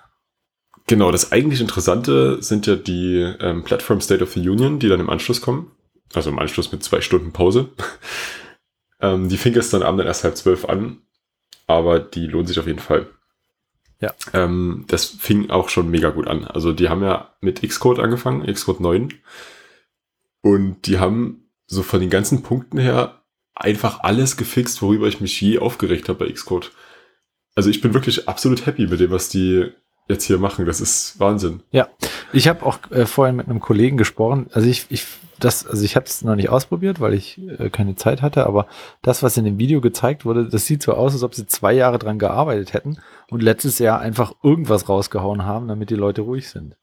[0.86, 5.00] Genau, das eigentlich Interessante sind ja die ähm, Platform State of the Union, die dann
[5.00, 5.72] im Anschluss kommen.
[6.14, 7.70] Also im Anschluss mit zwei Stunden Pause.
[9.00, 11.02] Ähm, die fing gestern Abend dann erst halb zwölf an,
[11.66, 13.06] aber die lohnt sich auf jeden Fall.
[14.00, 14.14] Ja.
[14.32, 16.44] Ähm, das fing auch schon mega gut an.
[16.44, 19.14] Also die haben ja mit Xcode angefangen, Xcode 9.
[20.40, 23.22] Und die haben so von den ganzen Punkten her
[23.54, 26.70] einfach alles gefixt, worüber ich mich je aufgeregt habe bei Xcode.
[27.56, 29.72] Also ich bin wirklich absolut happy mit dem, was die
[30.08, 30.64] jetzt hier machen.
[30.64, 31.62] Das ist Wahnsinn.
[31.72, 31.88] Ja,
[32.32, 34.48] ich habe auch äh, vorhin mit einem Kollegen gesprochen.
[34.52, 35.06] Also ich, ich
[35.40, 38.66] das, also ich habe es noch nicht ausprobiert, weil ich äh, keine Zeit hatte, aber
[39.02, 41.72] das, was in dem Video gezeigt wurde, das sieht so aus, als ob sie zwei
[41.72, 42.98] Jahre dran gearbeitet hätten
[43.30, 46.76] und letztes Jahr einfach irgendwas rausgehauen haben, damit die Leute ruhig sind.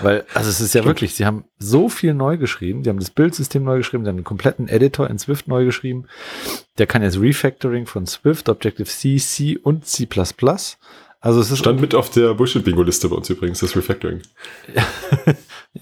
[0.00, 3.10] Weil, also es ist ja wirklich, sie haben so viel neu geschrieben, sie haben das
[3.10, 6.06] Bildsystem neu geschrieben, sie haben einen kompletten Editor in Swift neu geschrieben.
[6.78, 10.08] Der kann jetzt Refactoring von Swift, Objective-C, C und C++.
[11.20, 14.22] Also es ist Stand mit auf der Bullshit-Bingo-Liste bei uns übrigens, das Refactoring.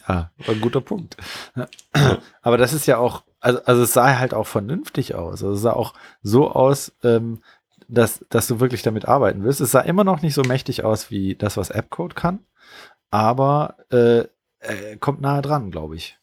[0.08, 1.16] ja, war ein guter Punkt.
[2.42, 5.42] Aber das ist ja auch, also, also es sah halt auch vernünftig aus.
[5.42, 7.42] Also es sah auch so aus, ähm,
[7.88, 9.60] dass, dass du wirklich damit arbeiten wirst.
[9.60, 12.40] Es sah immer noch nicht so mächtig aus wie das, was AppCode kann,
[13.10, 14.20] aber äh,
[14.60, 16.16] äh, kommt nahe dran, glaube ich.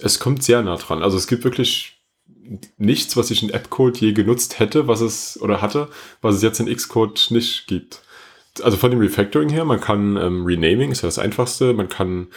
[0.00, 1.02] Es kommt sehr nah dran.
[1.02, 2.00] Also es gibt wirklich
[2.76, 5.88] nichts, was ich in AppCode je genutzt hätte, was es oder hatte,
[6.20, 8.02] was es jetzt in Xcode nicht gibt
[8.62, 12.28] also von dem Refactoring her, man kann ähm, Renaming, ist ja das einfachste, man kann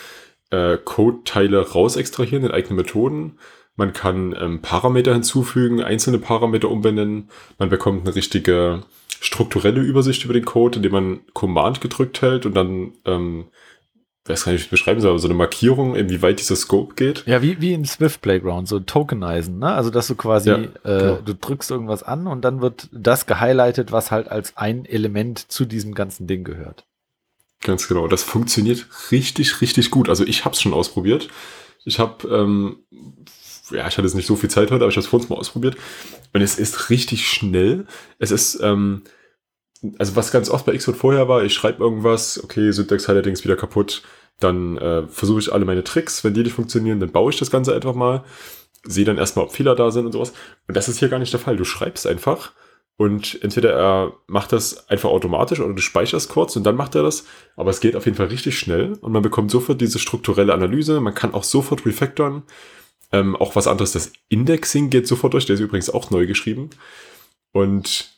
[0.52, 3.38] äh, Code-Teile raus extrahieren in eigenen Methoden,
[3.76, 8.84] man kann ähm, Parameter hinzufügen, einzelne Parameter umbenennen, man bekommt eine richtige
[9.20, 13.46] strukturelle Übersicht über den Code, indem man Command gedrückt hält und dann ähm,
[14.28, 17.24] weiß gar nicht, wie ich beschreiben soll, aber so eine Markierung, inwieweit dieser Scope geht.
[17.28, 19.74] Ja, wie, wie in Swift Playground, so tokenizen, ne?
[19.74, 21.20] Also, dass du quasi, ja, äh, genau.
[21.24, 25.66] du drückst irgendwas an und dann wird das gehighlightet, was halt als ein Element zu
[25.66, 26.86] diesem ganzen Ding gehört.
[27.62, 28.08] Ganz genau.
[28.08, 30.10] Das funktioniert richtig, richtig gut.
[30.10, 31.28] Also, ich habe es schon ausprobiert.
[31.84, 32.78] Ich habe, ähm,
[33.70, 35.30] ja, ich hatte jetzt nicht so viel Zeit heute, aber ich habe es vor uns
[35.30, 35.76] mal ausprobiert.
[36.34, 37.86] Und es ist richtig schnell.
[38.18, 39.04] Es ist, ähm,
[39.98, 43.44] also was ganz oft bei Xcode vorher war, ich schreibe irgendwas, okay, Syntax Highlighting ist
[43.44, 44.04] wieder kaputt,
[44.40, 47.52] Dann äh, versuche ich alle meine Tricks, wenn die nicht funktionieren, dann baue ich das
[47.52, 48.24] Ganze einfach mal,
[48.84, 50.34] sehe dann erstmal, ob Fehler da sind und sowas.
[50.68, 51.58] Und das ist hier gar nicht der Fall.
[51.58, 52.52] Du schreibst einfach
[52.98, 57.04] und entweder er macht das einfach automatisch oder du speicherst kurz und dann macht er
[57.04, 57.26] das.
[57.56, 61.00] Aber es geht auf jeden Fall richtig schnell und man bekommt sofort diese strukturelle Analyse.
[61.02, 62.44] Man kann auch sofort refactoren.
[63.12, 65.46] Ähm, auch was anderes, das Indexing geht sofort durch.
[65.46, 66.70] Der ist übrigens auch neu geschrieben.
[67.52, 68.15] Und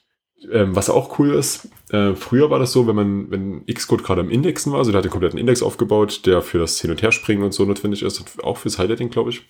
[0.51, 4.21] ähm, was auch cool ist, äh, früher war das so, wenn man, wenn Xcode gerade
[4.21, 7.01] am Indexen war, also der hat den kompletten Index aufgebaut, der für das Hin- und
[7.01, 9.45] Herspringen und so notwendig ist und auch fürs Highlighting, glaube ich.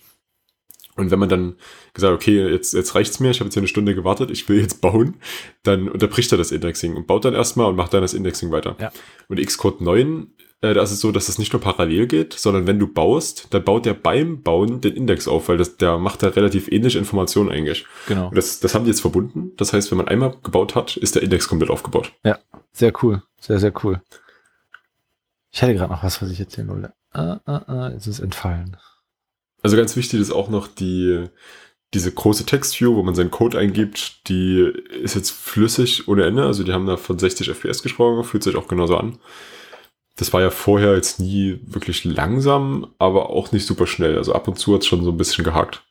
[0.96, 1.54] Und wenn man dann
[1.94, 4.60] gesagt, okay, jetzt, jetzt reicht's mir, ich habe jetzt hier eine Stunde gewartet, ich will
[4.60, 5.14] jetzt bauen,
[5.62, 8.76] dann unterbricht er das Indexing und baut dann erstmal und macht dann das Indexing weiter.
[8.80, 8.90] Ja.
[9.28, 12.66] Und Xcode 9, äh, da ist es so, dass das nicht nur parallel geht, sondern
[12.66, 16.22] wenn du baust, dann baut der beim Bauen den Index auf, weil das, der macht
[16.22, 17.86] da relativ ähnliche Informationen eigentlich.
[18.06, 18.28] Genau.
[18.28, 19.52] Und das, das haben die jetzt verbunden.
[19.56, 22.12] Das heißt, wenn man einmal gebaut hat, ist der Index komplett aufgebaut.
[22.24, 22.38] Ja,
[22.72, 23.22] sehr cool.
[23.40, 24.02] Sehr, sehr cool.
[25.52, 26.92] Ich hatte gerade noch was, was ich erzählen wollte.
[27.12, 28.76] Ah, ah, ah, jetzt ist entfallen.
[29.62, 31.24] Also ganz wichtig ist auch noch die,
[31.94, 36.44] diese große Textview, wo man seinen Code eingibt, die ist jetzt flüssig ohne Ende.
[36.44, 39.18] Also die haben da von 60 FPS gesprochen, fühlt sich auch genauso an.
[40.18, 44.18] Das war ja vorher jetzt nie wirklich langsam, aber auch nicht super schnell.
[44.18, 45.84] Also ab und zu hat es schon so ein bisschen gehakt.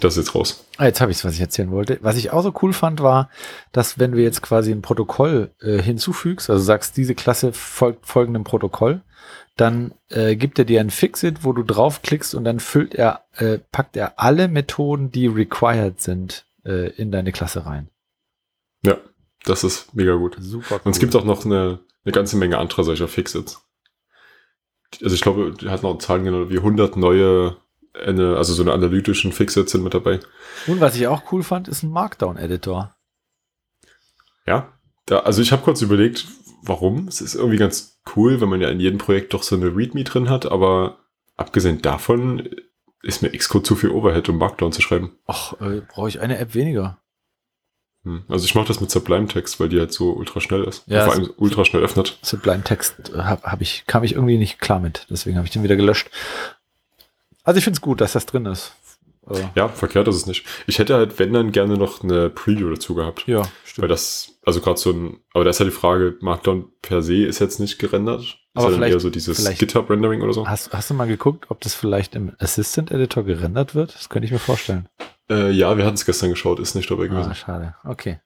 [0.00, 0.64] Das ist jetzt raus.
[0.76, 1.98] Ah, jetzt habe ich es, was ich erzählen wollte.
[2.00, 3.28] Was ich auch so cool fand, war,
[3.72, 8.44] dass wenn du jetzt quasi ein Protokoll äh, hinzufügst, also sagst, diese Klasse folgt folgendem
[8.44, 9.02] Protokoll,
[9.56, 13.58] dann äh, gibt er dir ein Fixit, wo du draufklickst und dann füllt er, äh,
[13.72, 17.88] packt er alle Methoden, die required sind, äh, in deine Klasse rein.
[18.84, 18.98] Ja,
[19.44, 20.36] das ist mega gut.
[20.40, 20.80] Super cool.
[20.84, 23.63] Und es gibt auch noch eine, eine ganze Menge anderer solcher Fixits.
[25.02, 27.56] Also ich glaube, er hat noch Zahlen genannt, wie 100 neue,
[27.94, 30.20] eine, also so eine analytischen Fixits sind mit dabei.
[30.66, 32.94] Und was ich auch cool fand, ist ein Markdown-Editor.
[34.46, 34.72] Ja,
[35.06, 36.26] da, also ich habe kurz überlegt,
[36.62, 37.08] warum.
[37.08, 40.04] Es ist irgendwie ganz cool, wenn man ja in jedem Projekt doch so eine README
[40.04, 40.98] drin hat, aber
[41.36, 42.48] abgesehen davon
[43.02, 45.12] ist mir Xcode zu viel Overhead, um Markdown zu schreiben.
[45.26, 46.98] Ach, äh, brauche ich eine App weniger.
[48.04, 48.22] Hm.
[48.28, 50.84] Also ich mache das mit Sublime Text, weil die halt so ultra schnell ist.
[50.86, 52.18] Ja, vor allem ultra schnell öffnet.
[52.22, 55.06] Sublime Text äh, hab, hab ich, kam ich irgendwie nicht klar mit.
[55.10, 56.10] Deswegen habe ich den wieder gelöscht.
[57.42, 58.72] Also ich finde es gut, dass das drin ist.
[59.54, 60.44] Ja, verkehrt ist es nicht.
[60.66, 63.26] Ich hätte halt, wenn dann gerne noch eine Preview dazu gehabt.
[63.26, 63.84] Ja, stimmt.
[63.84, 67.24] Weil das, also gerade so ein, aber da ist ja die Frage, Markdown per se
[67.24, 68.20] ist jetzt nicht gerendert.
[68.20, 70.46] Ist aber vielleicht, eher so dieses GitHub-Rendering oder so.
[70.46, 73.94] Hast, hast du mal geguckt, ob das vielleicht im Assistant-Editor gerendert wird?
[73.94, 74.88] Das könnte ich mir vorstellen.
[75.30, 77.30] Äh, ja, wir hatten es gestern geschaut, ist nicht dabei gewesen.
[77.30, 77.74] Ah, schade.
[77.84, 78.20] Okay.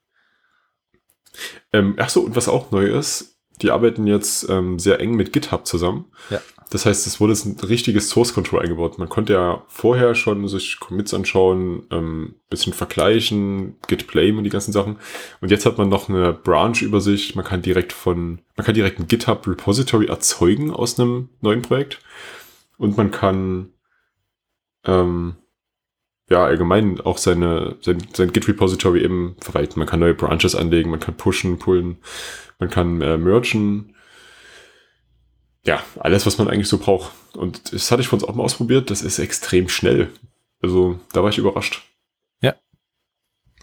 [1.72, 5.32] Ähm, ach so, und was auch neu ist, die arbeiten jetzt ähm, sehr eng mit
[5.32, 6.06] GitHub zusammen.
[6.30, 6.40] Ja.
[6.70, 8.98] Das heißt, es wurde ein richtiges Source Control eingebaut.
[8.98, 14.50] Man konnte ja vorher schon sich Commits anschauen, ähm, bisschen vergleichen, Git Blame und die
[14.50, 14.98] ganzen Sachen.
[15.40, 17.36] Und jetzt hat man noch eine Branch-Übersicht.
[17.36, 22.00] Man kann direkt von, man kann direkt ein GitHub Repository erzeugen aus einem neuen Projekt.
[22.76, 23.72] Und man kann,
[24.84, 25.36] ähm,
[26.28, 29.78] ja, allgemein auch seine, sein, sein Git Repository eben verwalten.
[29.78, 31.98] Man kann neue Branches anlegen, man kann pushen, pullen,
[32.58, 33.94] man kann äh, mergen
[35.68, 37.12] ja, alles, was man eigentlich so braucht.
[37.36, 38.90] Und das hatte ich von uns auch mal ausprobiert.
[38.90, 40.10] Das ist extrem schnell.
[40.62, 41.82] Also da war ich überrascht.
[42.40, 42.54] Ja.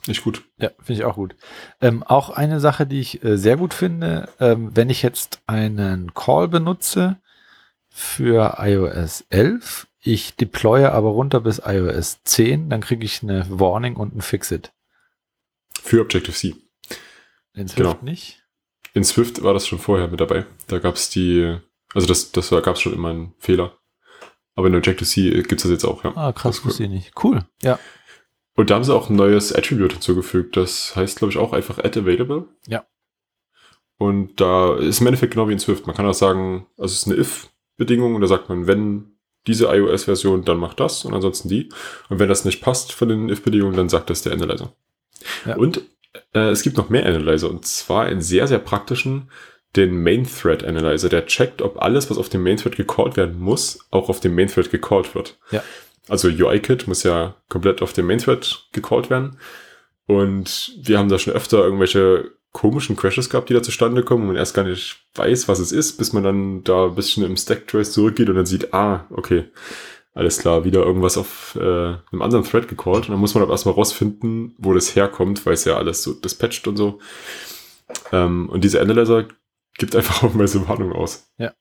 [0.06, 0.44] Nicht gut.
[0.58, 1.36] Ja, finde ich auch gut.
[1.82, 6.14] Ähm, auch eine Sache, die ich äh, sehr gut finde, ähm, wenn ich jetzt einen
[6.14, 7.18] Call benutze
[7.90, 13.96] für iOS 11, ich deploye aber runter bis iOS 10, dann kriege ich eine Warning
[13.96, 14.72] und ein Fixit.
[15.82, 16.56] Für Objective-C.
[17.54, 17.98] In Swift genau.
[18.02, 18.44] nicht?
[18.94, 20.46] In Swift war das schon vorher mit dabei.
[20.68, 21.60] Da gab es die
[21.96, 23.80] also das, das gab es schon immer einen Fehler.
[24.54, 26.16] Aber in Objective-C gibt es das jetzt auch, ja.
[26.16, 27.14] Ah, krass, wusste ich nicht.
[27.24, 27.80] Cool, ja.
[28.56, 30.56] Und da haben sie auch ein neues Attribute hinzugefügt.
[30.56, 32.48] Das heißt, glaube ich, auch einfach add available.
[32.68, 32.86] Ja.
[33.98, 35.88] Und da ist im Endeffekt genau wie in Swift.
[35.88, 39.15] Man kann auch sagen, also es ist eine if-Bedingung und da sagt man, wenn
[39.48, 41.70] diese iOS-Version, dann macht das und ansonsten die.
[42.10, 44.74] Und wenn das nicht passt von den if-Bedingungen, dann sagt das der Analyzer.
[45.46, 45.56] Ja.
[45.56, 45.82] Und
[46.34, 49.30] äh, es gibt noch mehr Analyzer und zwar in sehr, sehr praktischen
[49.76, 51.10] den Main Thread Analyzer.
[51.10, 54.36] Der checkt, ob alles, was auf dem Main Thread gecallt werden muss, auch auf dem
[54.36, 55.38] Main Thread gecallt wird.
[55.52, 55.64] Ja.
[56.08, 59.38] Also UI-Kit muss ja komplett auf dem Main Thread gecallt werden.
[60.08, 64.28] Und wir haben da schon öfter irgendwelche komischen Crashes gehabt, die da zustande kommen und
[64.30, 67.36] man erst gar nicht weiß, was es ist, bis man dann da ein bisschen im
[67.36, 69.44] Stack-Trace zurückgeht und dann sieht, ah, okay,
[70.14, 73.04] alles klar, wieder irgendwas auf äh, einem anderen Thread gecallt.
[73.04, 76.14] Und dann muss man aber erstmal rausfinden, wo das herkommt, weil es ja alles so
[76.14, 77.00] dispatcht und so.
[78.14, 79.28] Ähm, und diese Analyzer
[79.78, 81.30] gibt einfach auch mal so Warnung aus.
[81.38, 81.52] Ja.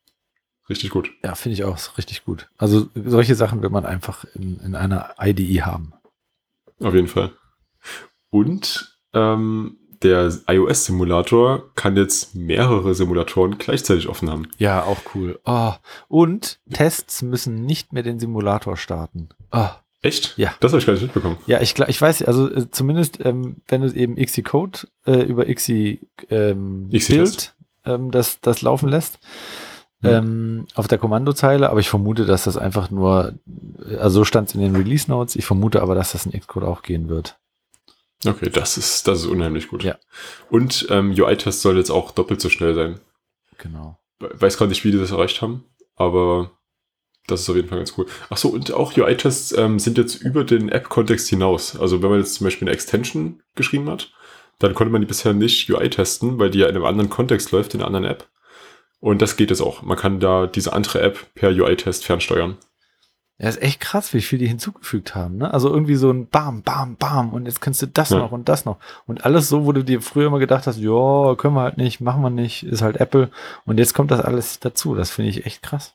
[0.68, 1.10] Richtig gut.
[1.24, 2.48] Ja, finde ich auch richtig gut.
[2.56, 5.92] Also solche Sachen will man einfach in, in einer IDE haben.
[6.78, 7.32] Auf jeden Fall.
[8.30, 14.48] Und ähm, der iOS-Simulator kann jetzt mehrere Simulatoren gleichzeitig offen haben.
[14.58, 15.40] Ja, auch cool.
[15.44, 15.72] Oh.
[16.08, 19.30] Und Tests müssen nicht mehr den Simulator starten.
[19.50, 19.68] Oh.
[20.02, 20.36] Echt?
[20.36, 20.54] Ja.
[20.60, 21.38] Das habe ich gar nicht mitbekommen.
[21.46, 26.00] Ja, ich, ich weiß, also äh, zumindest, ähm, wenn du eben Xcode äh, über Xi
[26.28, 27.54] ähm, Build
[27.86, 29.18] ähm, das, das laufen lässt,
[30.02, 33.32] ähm, auf der Kommandozeile, aber ich vermute, dass das einfach nur,
[33.98, 36.64] also so stand es in den Release Notes, ich vermute aber, dass das in Xcode
[36.64, 37.38] auch gehen wird.
[38.26, 39.82] Okay, das ist, das ist unheimlich gut.
[39.82, 39.98] Ja.
[40.50, 43.00] Und ähm, UI-Test soll jetzt auch doppelt so schnell sein.
[43.58, 43.98] Genau.
[44.18, 45.64] Weiß gerade nicht, wie die das erreicht haben,
[45.96, 46.50] aber
[47.26, 48.06] das ist auf jeden Fall ganz cool.
[48.30, 51.76] Ach so, und auch UI-Tests ähm, sind jetzt über den App-Kontext hinaus.
[51.76, 54.12] Also wenn man jetzt zum Beispiel eine Extension geschrieben hat,
[54.58, 57.50] dann konnte man die bisher nicht UI testen, weil die ja in einem anderen Kontext
[57.52, 58.28] läuft, in einer anderen App.
[59.00, 59.82] Und das geht jetzt auch.
[59.82, 62.56] Man kann da diese andere App per UI-Test fernsteuern.
[63.38, 65.38] Ja, ist echt krass, wie viel die hinzugefügt haben.
[65.38, 65.52] Ne?
[65.52, 68.18] Also irgendwie so ein Bam, Bam, Bam und jetzt kannst du das ja.
[68.18, 68.78] noch und das noch.
[69.06, 72.00] Und alles so, wo du dir früher immer gedacht hast, ja, können wir halt nicht,
[72.00, 73.30] machen wir nicht, ist halt Apple.
[73.64, 74.94] Und jetzt kommt das alles dazu.
[74.94, 75.94] Das finde ich echt krass.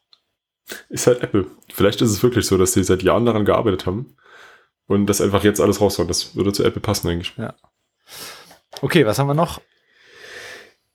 [0.89, 1.47] Ist halt Apple.
[1.73, 4.17] Vielleicht ist es wirklich so, dass sie seit Jahren daran gearbeitet haben
[4.87, 6.09] und das einfach jetzt alles raushauen.
[6.09, 7.33] Das würde zu Apple passen, eigentlich.
[7.37, 7.53] Ja.
[8.81, 9.61] Okay, was haben wir noch?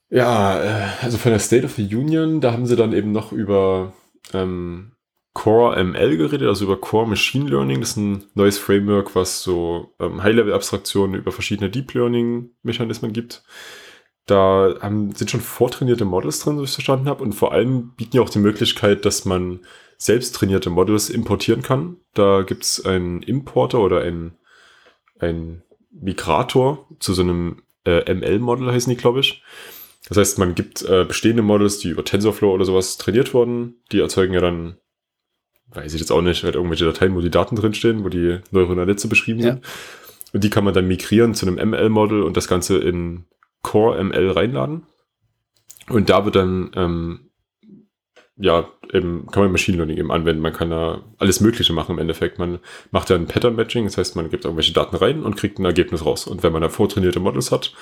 [0.09, 3.31] Ja, äh, also von der State of the Union, da haben sie dann eben noch
[3.31, 3.93] über
[4.33, 4.94] ähm,
[5.35, 7.81] Core ML geredet, also über Core Machine Learning.
[7.81, 13.43] Das ist ein neues Framework, was so ähm, High-Level-Abstraktionen über verschiedene Deep Learning-Mechanismen gibt.
[14.25, 17.21] Da haben, sind schon vortrainierte Models drin, so ich es verstanden habe.
[17.21, 19.59] Und vor allem bieten ja auch die Möglichkeit, dass man
[19.97, 21.97] selbst trainierte Models importieren kann.
[22.13, 24.37] Da gibt es einen Importer oder einen,
[25.19, 29.43] einen Migrator zu so einem äh, ML-Model, heißen die, glaube ich.
[30.07, 33.99] Das heißt, man gibt äh, bestehende Models, die über TensorFlow oder sowas trainiert wurden, die
[33.99, 34.77] erzeugen ja dann
[35.73, 38.89] weiß ich jetzt auch nicht, halt irgendwelche Dateien, wo die Daten drinstehen, wo die neuronalen
[38.89, 39.53] Netze beschrieben ja.
[39.53, 39.65] sind.
[40.33, 43.25] Und die kann man dann migrieren zu einem ML-Model und das Ganze in
[43.61, 44.83] Core ML reinladen.
[45.89, 47.31] Und da wird dann, ähm,
[48.37, 50.41] ja, eben, kann man Machine Learning eben anwenden.
[50.41, 52.37] Man kann da alles Mögliche machen im Endeffekt.
[52.37, 52.59] Man
[52.91, 55.65] macht ja ein Pattern Matching, das heißt, man gibt irgendwelche Daten rein und kriegt ein
[55.65, 56.27] Ergebnis raus.
[56.27, 57.73] Und wenn man da vortrainierte Models hat,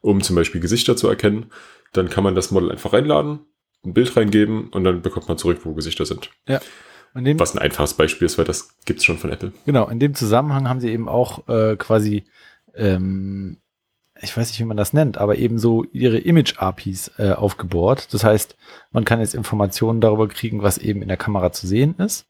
[0.00, 1.46] um zum Beispiel Gesichter zu erkennen,
[1.92, 3.40] dann kann man das Model einfach reinladen,
[3.84, 6.30] ein Bild reingeben und dann bekommt man zurück, wo Gesichter sind.
[6.48, 6.60] Ja.
[7.14, 9.52] Was ein einfaches Beispiel ist, weil das gibt es schon von Apple.
[9.66, 12.24] Genau, in dem Zusammenhang haben sie eben auch äh, quasi,
[12.74, 13.58] ähm,
[14.20, 18.12] ich weiß nicht, wie man das nennt, aber eben so ihre Image-APIs äh, aufgebohrt.
[18.12, 18.56] Das heißt,
[18.90, 22.26] man kann jetzt Informationen darüber kriegen, was eben in der Kamera zu sehen ist.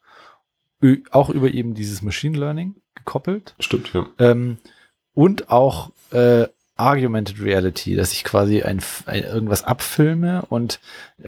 [0.82, 3.54] Ü auch über eben dieses Machine Learning gekoppelt.
[3.58, 4.06] Stimmt, ja.
[4.18, 4.58] Ähm,
[5.14, 10.78] und auch äh, Argumented Reality, dass ich quasi ein, ein irgendwas abfilme und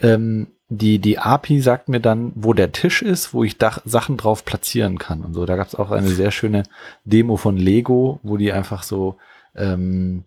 [0.01, 4.17] ähm, die, die API sagt mir dann, wo der Tisch ist, wo ich Dach, Sachen
[4.17, 5.45] drauf platzieren kann und so.
[5.45, 6.63] Da gab es auch eine sehr schöne
[7.05, 9.17] Demo von Lego, wo die einfach so
[9.57, 10.23] ähm,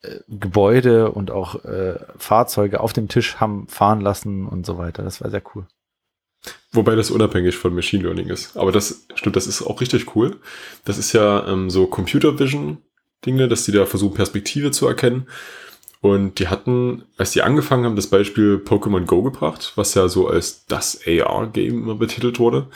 [0.00, 5.02] äh, Gebäude und auch äh, Fahrzeuge auf dem Tisch haben fahren lassen und so weiter.
[5.02, 5.66] Das war sehr cool.
[6.72, 8.56] Wobei das unabhängig von Machine Learning ist.
[8.56, 10.40] Aber das stimmt, das ist auch richtig cool.
[10.86, 12.78] Das ist ja ähm, so Computer Vision
[13.26, 15.26] Dinge, dass die da versuchen, Perspektive zu erkennen.
[16.06, 20.28] Und die hatten, als die angefangen haben, das Beispiel Pokémon Go gebracht, was ja so
[20.28, 22.68] als das AR-Game immer betitelt wurde.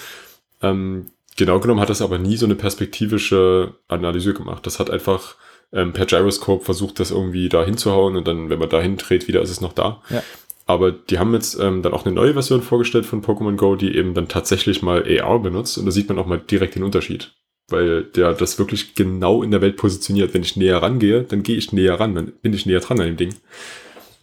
[0.61, 1.07] Ähm,
[1.37, 4.67] genau genommen hat das aber nie so eine perspektivische Analyse gemacht.
[4.67, 5.37] Das hat einfach
[5.73, 9.43] ähm, per Gyroscope versucht, das irgendwie da hinzuhauen und dann, wenn man da hindreht, wieder
[9.43, 10.03] ist es noch da.
[10.11, 10.25] Ja.
[10.67, 13.97] Aber die haben jetzt ähm, dann auch eine neue Version vorgestellt von Pokémon Go, die
[13.97, 17.33] eben dann tatsächlich mal AR benutzt und da sieht man auch mal direkt den Unterschied
[17.71, 20.35] weil der das wirklich genau in der Welt positioniert.
[20.35, 23.07] Wenn ich näher rangehe, dann gehe ich näher ran, dann bin ich näher dran an
[23.07, 23.35] dem Ding.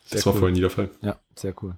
[0.10, 0.40] Das war cool.
[0.40, 0.90] vorher nie der Fall.
[1.02, 1.78] Ja, sehr cool.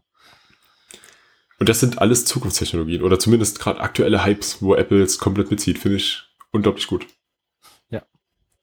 [1.59, 5.77] Und das sind alles Zukunftstechnologien oder zumindest gerade aktuelle Hypes, wo Apple jetzt komplett mitzieht,
[5.77, 7.05] finde ich unglaublich gut.
[7.89, 8.03] Ja.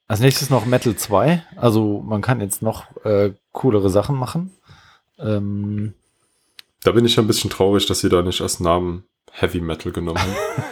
[0.09, 1.45] Als nächstes noch Metal 2.
[1.57, 4.53] Also man kann jetzt noch äh, coolere Sachen machen.
[5.19, 5.95] Ähm,
[6.83, 9.05] da bin ich ein bisschen traurig, dass sie da nicht als Namen
[9.39, 10.19] Heavy Metal genommen.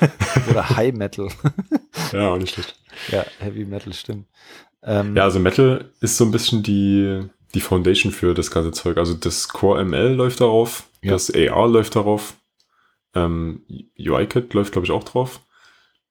[0.51, 1.29] Oder High Metal.
[2.13, 2.79] ja, auch nicht schlecht.
[3.09, 4.27] Ja, Heavy Metal, stimmt.
[4.83, 8.97] Ähm, ja, also Metal ist so ein bisschen die, die Foundation für das ganze Zeug.
[8.97, 11.13] Also das Core ML läuft darauf, ja.
[11.13, 12.35] das AR läuft darauf,
[13.15, 13.63] ähm,
[13.99, 15.41] UIKit läuft, glaube ich, auch drauf.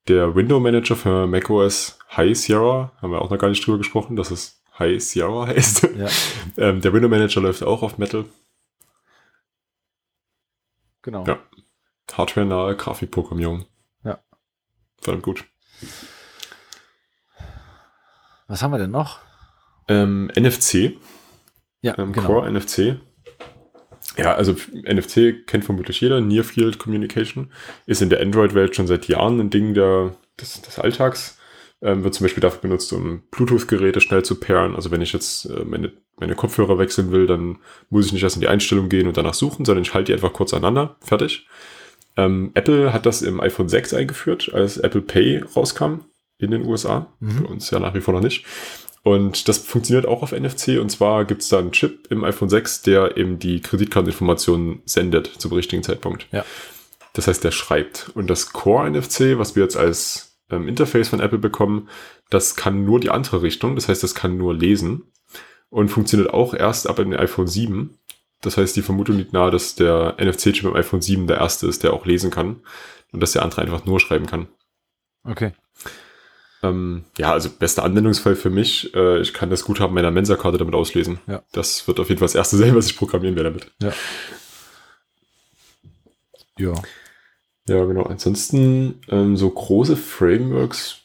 [0.08, 4.16] Der Window Manager für macOS High Sierra, haben wir auch noch gar nicht drüber gesprochen,
[4.16, 5.90] dass es High Sierra heißt.
[5.98, 6.08] Ja.
[6.58, 8.26] ähm, der Window Manager läuft auch auf Metal.
[11.02, 11.26] Genau.
[11.26, 11.40] Ja.
[12.18, 13.66] Hardware-nahe Grafikprogrammierung.
[14.04, 14.20] Ja.
[15.02, 15.46] Verdammt gut.
[18.48, 19.20] Was haben wir denn noch?
[19.88, 20.94] Ähm, NFC.
[21.82, 22.28] Ja, ähm, genau.
[22.28, 23.00] Core NFC.
[24.18, 26.22] Ja, also NFC kennt vermutlich jeder.
[26.22, 27.52] Near Field Communication
[27.86, 31.40] ist in der Android-Welt schon seit Jahren ein Ding der, des, des Alltags.
[31.82, 34.76] Ähm, wird zum Beispiel dafür benutzt, um Bluetooth-Geräte schnell zu pairen.
[34.76, 37.58] Also wenn ich jetzt äh, meine meine Kopfhörer wechseln will, dann
[37.90, 40.14] muss ich nicht erst in die Einstellung gehen und danach suchen, sondern ich halte die
[40.14, 40.96] einfach kurz aneinander.
[41.02, 41.48] Fertig.
[42.16, 46.02] Ähm, Apple hat das im iPhone 6 eingeführt, als Apple Pay rauskam
[46.38, 47.08] in den USA.
[47.20, 47.32] Mhm.
[47.32, 48.46] Für uns ja nach wie vor noch nicht.
[49.04, 50.80] Und das funktioniert auch auf NFC.
[50.80, 55.28] Und zwar gibt es da einen Chip im iPhone 6, der eben die Kreditkarteninformationen sendet
[55.28, 56.28] zum richtigen Zeitpunkt.
[56.32, 56.46] Ja.
[57.12, 58.12] Das heißt, der schreibt.
[58.16, 61.90] Und das Core NFC, was wir jetzt als ähm, Interface von Apple bekommen,
[62.30, 63.76] das kann nur die andere Richtung.
[63.76, 65.04] Das heißt, das kann nur lesen.
[65.70, 67.98] Und funktioniert auch erst ab dem iPhone 7.
[68.44, 71.84] Das heißt, die Vermutung liegt nahe, dass der NFC-Chip im iPhone 7 der erste ist,
[71.84, 72.62] der auch lesen kann.
[73.12, 74.48] Und dass der andere einfach nur schreiben kann.
[75.24, 75.54] Okay.
[76.62, 78.94] Ähm, ja, also bester Anwendungsfall für mich.
[78.96, 81.20] Äh, ich kann das Guthaben meiner Mensa-Karte damit auslesen.
[81.28, 81.44] Ja.
[81.52, 83.72] Das wird auf jeden Fall das erste sein, was ich programmieren werde damit.
[83.80, 83.94] Ja.
[86.58, 86.74] Ja.
[87.68, 88.04] Ja, genau.
[88.04, 90.98] Ansonsten ähm, so große Frameworks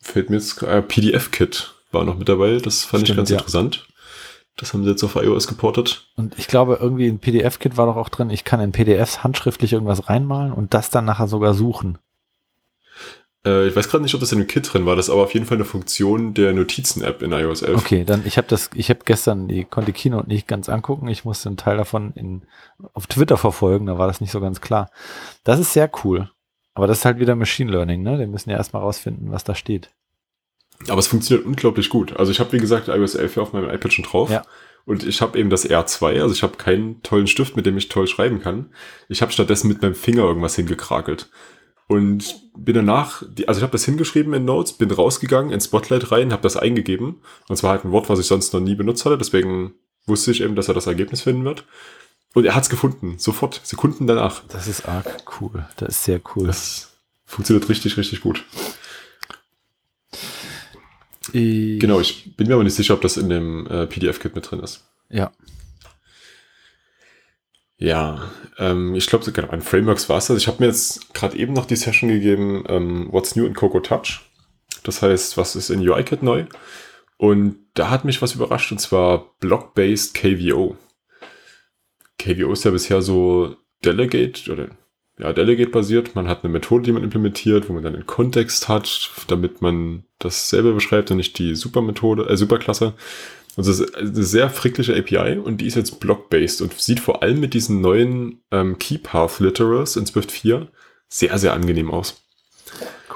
[0.00, 2.58] fällt mir jetzt äh, PDF-Kit war noch mit dabei.
[2.58, 3.36] Das fand Stimmt, ich ganz ja.
[3.36, 3.86] interessant.
[4.56, 6.06] Das haben sie jetzt auf iOS geportet.
[6.16, 8.30] Und ich glaube, irgendwie ein PDF-Kit war doch auch drin.
[8.30, 11.98] Ich kann in PDFs handschriftlich irgendwas reinmalen und das dann nachher sogar suchen.
[13.44, 14.96] Äh, ich weiß gerade nicht, ob das in dem Kit drin war.
[14.96, 17.78] Das ist aber auf jeden Fall eine Funktion der Notizen-App in iOS 11.
[17.78, 21.08] Okay, dann ich habe das, ich habe gestern die konnte Keynote nicht ganz angucken.
[21.08, 22.42] Ich musste einen Teil davon in,
[22.92, 23.86] auf Twitter verfolgen.
[23.86, 24.90] Da war das nicht so ganz klar.
[25.42, 26.30] Das ist sehr cool.
[26.74, 28.18] Aber das ist halt wieder Machine Learning, ne?
[28.18, 29.90] Wir müssen ja erstmal rausfinden, was da steht.
[30.88, 32.16] Aber es funktioniert unglaublich gut.
[32.16, 34.30] Also ich habe, wie gesagt, iOS 11 auf meinem iPad schon drauf.
[34.30, 34.42] Ja.
[34.86, 37.88] Und ich habe eben das R2, also ich habe keinen tollen Stift, mit dem ich
[37.88, 38.66] toll schreiben kann.
[39.08, 41.30] Ich habe stattdessen mit meinem Finger irgendwas hingekrakelt.
[41.86, 46.32] Und bin danach, also ich habe das hingeschrieben in Notes, bin rausgegangen, in Spotlight rein,
[46.32, 47.20] habe das eingegeben.
[47.48, 49.18] Und zwar halt ein Wort, was ich sonst noch nie benutzt hatte.
[49.18, 49.74] Deswegen
[50.06, 51.64] wusste ich eben, dass er das Ergebnis finden wird.
[52.34, 54.42] Und er hat es gefunden, sofort, Sekunden danach.
[54.48, 55.66] Das ist arg cool.
[55.76, 56.46] Das ist sehr cool.
[56.46, 56.92] Das
[57.24, 58.44] funktioniert richtig, richtig gut.
[61.32, 64.50] Ich genau, ich bin mir aber nicht sicher, ob das in dem äh, PDF-Kit mit
[64.50, 64.84] drin ist.
[65.08, 65.32] Ja.
[67.76, 70.38] Ja, ähm, ich glaube, genau, an Frameworks war es das.
[70.38, 73.80] Ich habe mir jetzt gerade eben noch die Session gegeben, ähm, What's New in Coco
[73.80, 74.20] Touch.
[74.84, 76.46] Das heißt, was ist in UIKit neu?
[77.16, 80.76] Und da hat mich was überrascht, und zwar Block-Based KVO.
[82.18, 84.68] KVO ist ja bisher so Delegate oder
[85.18, 86.14] ja, Delegate-basiert.
[86.14, 90.04] Man hat eine Methode, die man implementiert, wo man dann einen Kontext hat, damit man
[90.18, 92.94] das selber beschreibt und nicht die Supermethode, äh, Superklasse.
[93.56, 97.22] Also es ist eine sehr frickliche API und die ist jetzt block-based und sieht vor
[97.22, 100.68] allem mit diesen neuen ähm, Key Path Literals in Swift 4
[101.08, 102.24] sehr, sehr angenehm aus.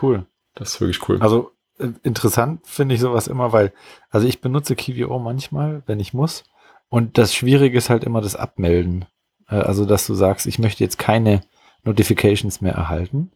[0.01, 0.27] Cool.
[0.55, 1.19] Das ist wirklich cool.
[1.21, 3.73] Also äh, interessant finde ich sowas immer, weil,
[4.11, 6.45] also ich benutze KVO manchmal, wenn ich muss.
[6.89, 9.07] Und das Schwierige ist halt immer das Abmelden.
[9.49, 11.43] Äh, also, dass du sagst, ich möchte jetzt keine
[11.89, 13.33] Notifications mehr erhalten.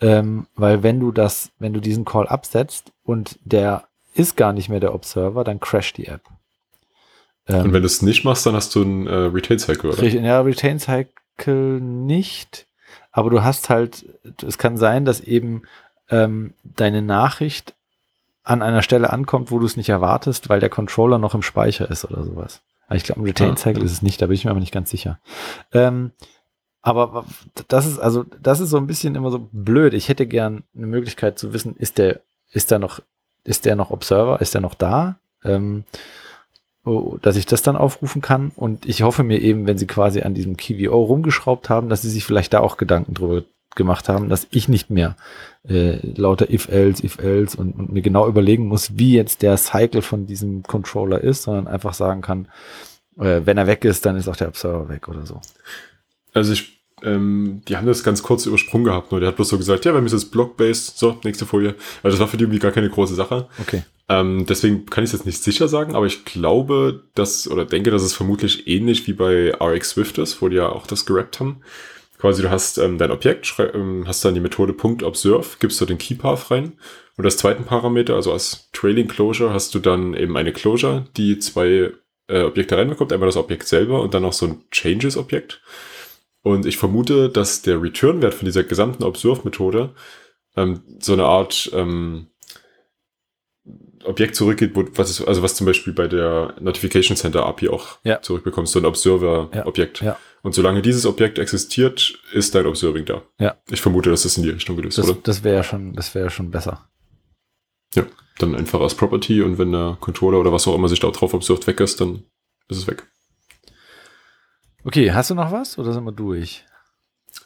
[0.00, 3.84] Ähm, weil wenn du das, wenn du diesen Call absetzt und der
[4.14, 6.22] ist gar nicht mehr der Observer, dann crasht die App.
[7.46, 10.04] Ähm, und wenn du es nicht machst, dann hast du ein äh, Retain Cycle, oder?
[10.04, 12.66] Ja, Retain Cycle nicht,
[13.12, 14.06] aber du hast halt,
[14.46, 15.62] es kann sein, dass eben
[16.10, 17.74] ähm, deine Nachricht
[18.44, 21.88] an einer Stelle ankommt, wo du es nicht erwartest, weil der Controller noch im Speicher
[21.90, 22.60] ist oder sowas.
[22.90, 24.60] Ich glaube, ein Retain ah, Cycle ah, ist es nicht, da bin ich mir aber
[24.60, 25.20] nicht ganz sicher.
[25.72, 26.10] Ähm,
[26.82, 27.24] aber
[27.68, 29.94] das ist also, das ist so ein bisschen immer so blöd.
[29.94, 32.20] Ich hätte gern eine Möglichkeit zu wissen, ist der,
[32.50, 33.00] ist da noch,
[33.44, 35.16] ist der noch Observer, ist der noch da?
[35.44, 35.84] Ähm,
[36.84, 38.50] oh, dass ich das dann aufrufen kann.
[38.56, 42.10] Und ich hoffe mir eben, wenn sie quasi an diesem KVO rumgeschraubt haben, dass sie
[42.10, 43.44] sich vielleicht da auch Gedanken drüber
[43.76, 45.16] gemacht haben, dass ich nicht mehr
[45.66, 50.26] äh, lauter if-else, if-else und, und mir genau überlegen muss, wie jetzt der Cycle von
[50.26, 52.48] diesem Controller ist, sondern einfach sagen kann,
[53.18, 55.40] äh, wenn er weg ist, dann ist auch der Observer weg oder so.
[56.34, 59.58] Also ich, ähm, die haben das ganz kurz übersprungen gehabt, nur der hat bloß so
[59.58, 61.74] gesagt, ja, bei mir ist es Block-based, so, nächste Folie.
[62.02, 63.48] Also das war für die irgendwie gar keine große Sache.
[63.60, 63.82] Okay.
[64.08, 67.90] Ähm, deswegen kann ich es jetzt nicht sicher sagen, aber ich glaube, dass, oder denke,
[67.90, 71.40] dass es vermutlich ähnlich wie bei RX Swift ist, wo die ja auch das gerappt
[71.40, 71.62] haben.
[72.18, 74.74] Quasi, du hast ähm, dein Objekt, ähm, hast dann die Methode
[75.04, 76.74] .observe, gibst du den Keypath rein
[77.16, 81.38] und als zweiten Parameter, also als Trailing Closure, hast du dann eben eine Closure, die
[81.38, 81.92] zwei
[82.28, 85.60] äh, Objekte reinbekommt, einmal das Objekt selber und dann noch so ein Changes-Objekt.
[86.42, 89.94] Und ich vermute, dass der Return-Wert von dieser gesamten Observe-Methode
[90.56, 92.28] ähm, so eine Art ähm,
[94.04, 97.98] Objekt zurückgeht, wo, was ist, also was zum Beispiel bei der Notification Center API auch
[98.02, 98.20] ja.
[98.20, 100.00] zurückbekommst, so ein Observer-Objekt.
[100.00, 100.18] Ja, ja.
[100.42, 103.22] Und solange dieses Objekt existiert, ist dein Observing da.
[103.38, 103.56] Ja.
[103.70, 105.20] Ich vermute, dass das in die Richtung gelöst das, wurde.
[105.22, 106.88] Das wäre schon, das wäre schon besser.
[107.94, 108.04] Ja,
[108.38, 111.34] dann einfach als Property und wenn der Controller oder was auch immer sich da drauf
[111.34, 112.24] observed weg ist, dann
[112.68, 113.06] ist es weg.
[114.84, 116.64] Okay, hast du noch was oder sind wir durch?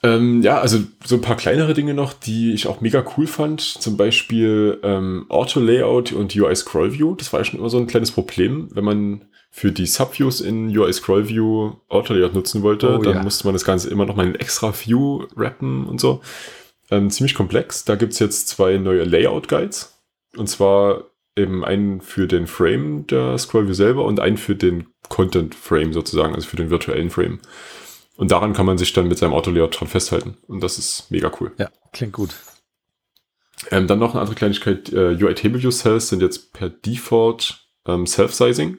[0.03, 3.61] Ähm, ja, also so ein paar kleinere Dinge noch, die ich auch mega cool fand.
[3.61, 7.14] Zum Beispiel ähm, Auto-Layout und UI-Scroll-View.
[7.14, 10.76] Das war ja schon immer so ein kleines Problem, wenn man für die Subviews in
[10.76, 13.22] UI Scroll View Autolayout nutzen wollte, oh, dann ja.
[13.22, 16.20] musste man das Ganze immer noch mal in extra View rappen und so.
[16.91, 17.84] Ähm, ziemlich komplex.
[17.84, 19.95] Da gibt es jetzt zwei neue Layout-Guides.
[20.37, 21.05] Und zwar
[21.37, 25.93] eben einen für den Frame der Scroll View selber und einen für den Content Frame
[25.93, 27.41] sozusagen, also für den virtuellen Frame.
[28.16, 30.39] Und daran kann man sich dann mit seinem Autolayout dran festhalten.
[30.49, 31.53] Und das ist mega cool.
[31.59, 32.34] Ja, klingt gut.
[33.70, 34.91] Ähm, dann noch eine andere Kleinigkeit.
[34.93, 38.78] Äh, UI Table View Cells sind jetzt per Default ähm, Self-Sizing.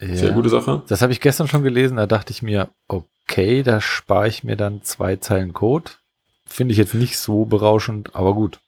[0.00, 0.82] Ja, Sehr gute Sache.
[0.88, 1.96] Das habe ich gestern schon gelesen.
[1.96, 5.92] Da dachte ich mir, okay, da spare ich mir dann zwei Zeilen Code.
[6.44, 8.58] Finde ich jetzt nicht so berauschend, aber gut.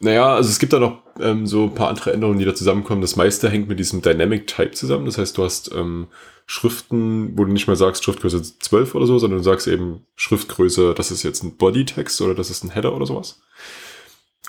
[0.00, 3.00] Naja, also es gibt da noch ähm, so ein paar andere Änderungen, die da zusammenkommen.
[3.00, 5.06] Das meiste hängt mit diesem Dynamic Type zusammen.
[5.06, 6.08] Das heißt, du hast ähm,
[6.46, 10.94] Schriften, wo du nicht mehr sagst Schriftgröße 12 oder so, sondern du sagst eben Schriftgröße,
[10.94, 13.40] das ist jetzt ein Bodytext oder das ist ein Header oder sowas.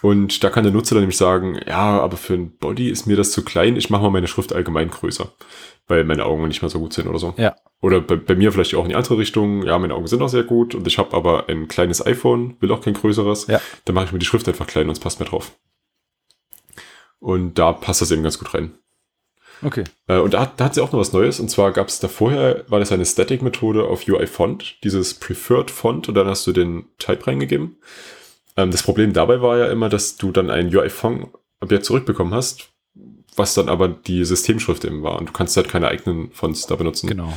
[0.01, 3.15] Und da kann der Nutzer dann nämlich sagen, ja, aber für ein Body ist mir
[3.15, 5.31] das zu klein, ich mache mal meine Schrift allgemein größer,
[5.87, 7.33] weil meine Augen nicht mehr so gut sind oder so.
[7.37, 7.55] Ja.
[7.79, 10.27] Oder bei, bei mir vielleicht auch in die andere Richtung, ja, meine Augen sind auch
[10.27, 13.61] sehr gut und ich habe aber ein kleines iPhone, will auch kein größeres, ja.
[13.85, 15.53] dann mache ich mir die Schrift einfach klein und es passt mir drauf.
[17.23, 18.73] Und da passt das eben ganz gut rein.
[19.61, 19.85] Okay.
[20.07, 21.39] Äh, und da, da hat sie auch noch was Neues.
[21.39, 25.71] Und zwar gab es da vorher, war das eine Static-Methode auf UI Font, dieses Preferred
[25.71, 27.77] Font, und dann hast du den Type reingegeben.
[28.57, 32.67] Ähm, das Problem dabei war ja immer, dass du dann ein UI-Font-Objekt zurückbekommen hast,
[33.37, 35.17] was dann aber die Systemschrift eben war.
[35.17, 37.07] Und du kannst halt keine eigenen Fonts da benutzen.
[37.07, 37.31] Genau.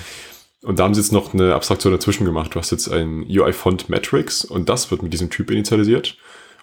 [0.63, 2.57] Und da haben sie jetzt noch eine Abstraktion dazwischen gemacht.
[2.57, 6.17] Du hast jetzt ein UI-Font Matrix und das wird mit diesem Typ initialisiert.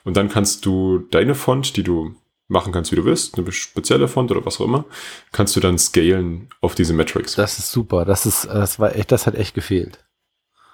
[0.03, 2.15] Und dann kannst du deine Font, die du
[2.47, 4.85] machen kannst, wie du willst, eine spezielle Font oder was auch immer,
[5.31, 7.35] kannst du dann scalen auf diese Metrics.
[7.35, 8.05] Das ist super.
[8.05, 10.03] Das ist, das war echt, das hat echt gefehlt.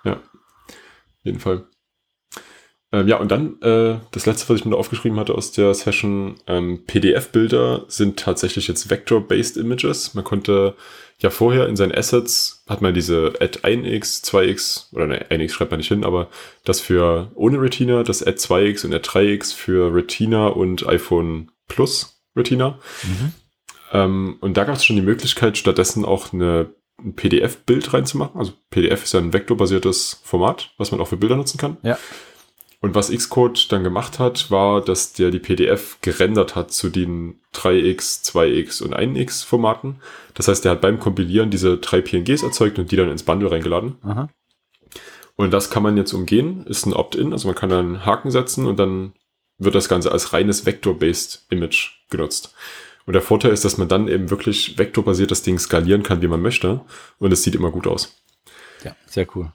[0.04, 0.14] Ja.
[0.14, 1.66] Auf jeden Fall.
[2.92, 5.74] Ähm, ja, und dann äh, das letzte, was ich mir da aufgeschrieben hatte aus der
[5.76, 10.16] Session, ähm, PDF-Bilder sind tatsächlich jetzt Vector-Based Images.
[10.16, 10.76] Man konnte
[11.20, 15.72] ja vorher in seinen Assets, hat man diese Add 1x, 2x, oder ne, 1x schreibt
[15.72, 16.30] man nicht hin, aber
[16.64, 22.22] das für ohne Retina, das Add 2x und Add 3x für Retina und iPhone Plus
[22.36, 22.78] Retina.
[23.04, 23.34] Mhm.
[23.94, 28.38] Ähm, und da gab es schon die Möglichkeit, stattdessen auch eine, ein PDF-Bild reinzumachen.
[28.38, 31.78] Also PDF ist ja ein vektorbasiertes Format, was man auch für Bilder nutzen kann.
[31.82, 31.98] Ja.
[32.82, 37.42] Und was Xcode dann gemacht hat, war, dass der die PDF gerendert hat zu den
[37.54, 39.98] 3x, 2x und 1x Formaten.
[40.34, 43.52] Das heißt, der hat beim Kompilieren diese drei PNGs erzeugt und die dann ins Bundle
[43.52, 43.98] reingeladen.
[44.04, 44.30] Aha.
[45.36, 48.30] Und das kann man jetzt umgehen, ist ein Opt-in, also man kann dann einen Haken
[48.30, 49.14] setzen und dann
[49.60, 52.54] wird das Ganze als reines Vector-based Image genutzt.
[53.06, 56.28] Und der Vorteil ist, dass man dann eben wirklich vektorbasiert das Ding skalieren kann, wie
[56.28, 56.82] man möchte.
[57.18, 58.16] Und es sieht immer gut aus.
[58.84, 59.52] Ja, sehr cool.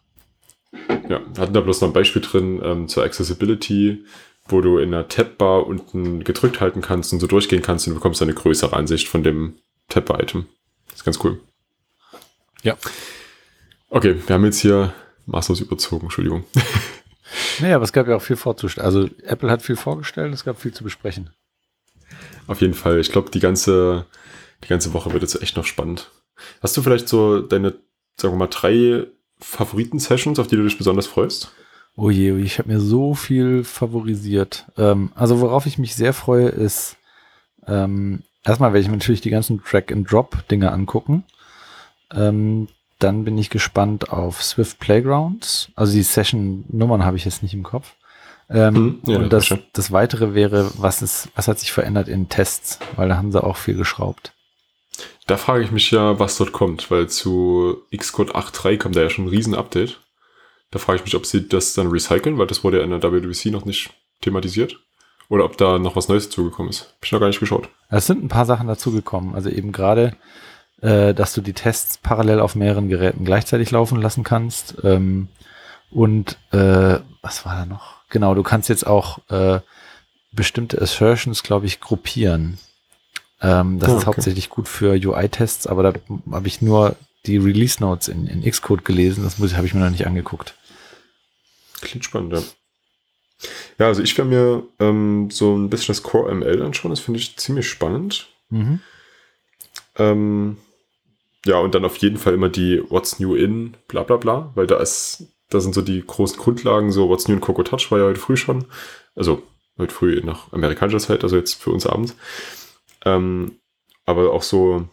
[1.09, 4.05] Ja, wir hatten da bloß noch ein Beispiel drin ähm, zur Accessibility,
[4.49, 8.01] wo du in der Tab-Bar unten gedrückt halten kannst und so durchgehen kannst und du
[8.01, 9.55] bekommst eine größere Ansicht von dem
[9.89, 10.47] Tab-Bar-Item.
[10.89, 11.41] Das ist ganz cool.
[12.63, 12.77] Ja.
[13.89, 14.93] Okay, wir haben jetzt hier
[15.27, 16.45] maßlos überzogen, Entschuldigung.
[17.61, 18.87] Naja, aber es gab ja auch viel vorzustellen.
[18.87, 21.30] Also Apple hat viel vorgestellt, es gab viel zu besprechen.
[22.47, 23.01] Auf jeden Fall.
[23.01, 24.07] Ich glaube, die ganze,
[24.62, 26.11] die ganze Woche wird jetzt echt noch spannend.
[26.62, 27.74] Hast du vielleicht so deine,
[28.16, 29.07] sagen wir mal, drei
[29.41, 31.53] Favoriten-Sessions, auf die du dich besonders freust?
[31.97, 34.66] Oh je, oh ich habe mir so viel favorisiert.
[34.76, 36.97] Ähm, also worauf ich mich sehr freue, ist
[37.66, 41.24] ähm, erstmal werde ich mir natürlich die ganzen Track-and-Drop-Dinge angucken.
[42.12, 42.68] Ähm,
[43.05, 45.69] dann bin ich gespannt auf Swift Playgrounds.
[45.77, 47.93] Also die Session-Nummern habe ich jetzt nicht im Kopf.
[48.49, 52.29] Ähm, hm, ja, und das, das weitere wäre, was ist, was hat sich verändert in
[52.29, 54.33] Tests, weil da haben sie auch viel geschraubt.
[55.27, 59.11] Da frage ich mich ja, was dort kommt, weil zu Xcode 8.3 kommt da ja
[59.11, 60.01] schon ein Riesen-Update.
[60.71, 63.03] Da frage ich mich, ob sie das dann recyceln, weil das wurde ja in der
[63.03, 63.91] WWC noch nicht
[64.21, 64.79] thematisiert.
[65.29, 66.95] Oder ob da noch was Neues dazugekommen ist.
[66.97, 67.69] Hab ich noch gar nicht geschaut.
[67.89, 69.35] Es sind ein paar Sachen dazugekommen.
[69.35, 70.17] Also eben gerade,
[70.81, 74.77] äh, dass du die Tests parallel auf mehreren Geräten gleichzeitig laufen lassen kannst.
[74.83, 75.29] Ähm,
[75.91, 77.97] und äh, was war da noch?
[78.11, 79.61] Genau, du kannst jetzt auch äh,
[80.33, 82.59] bestimmte Assertions, glaube ich, gruppieren.
[83.41, 85.93] Ähm, das oh, ist hauptsächlich gut für UI-Tests, aber da
[86.31, 86.97] habe ich nur
[87.27, 89.25] die Release Notes in, in Xcode gelesen.
[89.25, 90.55] Das habe ich mir noch nicht angeguckt.
[91.81, 92.43] Klingt spannend, ja.
[93.79, 96.91] Ja, also ich werde mir ähm, so ein bisschen das Core ML anschauen.
[96.91, 98.29] Das finde ich ziemlich spannend.
[98.51, 98.81] Mhm.
[99.97, 100.57] Ähm,
[101.47, 104.66] ja, und dann auf jeden Fall immer die What's New in, bla bla bla, weil
[104.66, 107.99] da ist, da sind so die großen Grundlagen, so What's New in Coco Touch war
[107.99, 108.64] ja heute früh schon.
[109.14, 109.42] Also
[109.78, 112.16] heute früh nach amerikanischer Zeit, also jetzt für uns abends.
[113.05, 113.59] Ähm,
[114.07, 114.88] aber auch so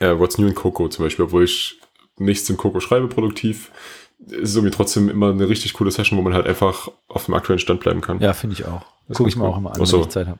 [0.00, 1.80] äh, What's New in Coco zum Beispiel, obwohl ich
[2.18, 3.70] nichts in Coco schreibe produktiv,
[4.26, 7.34] ist es irgendwie trotzdem immer eine richtig coole Session, wo man halt einfach auf dem
[7.34, 8.20] aktuellen Stand bleiben kann.
[8.20, 8.82] Ja, finde ich auch.
[9.12, 9.50] Gucke ich mir cool.
[9.50, 10.38] auch immer an, wenn ich Zeit habe.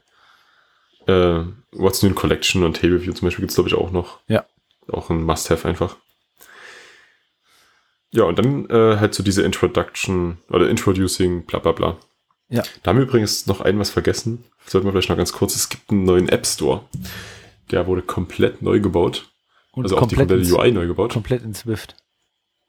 [1.06, 3.90] Äh, What's New in Collection und Table View zum Beispiel gibt es, glaube ich, auch
[3.90, 4.20] noch.
[4.28, 4.44] Ja.
[4.90, 5.96] auch ein Must-Have einfach.
[8.10, 11.96] Ja, und dann äh, halt so diese Introduction oder Introducing, bla bla bla.
[12.50, 12.62] Ja.
[12.82, 14.44] Da haben wir übrigens noch ein was vergessen.
[14.66, 15.56] Sollten wir vielleicht noch ganz kurz.
[15.56, 16.84] Es gibt einen neuen App Store.
[17.70, 19.30] Der wurde komplett neu gebaut.
[19.72, 21.12] Und also auch die komplette UI neu gebaut.
[21.12, 21.96] Komplett in Swift.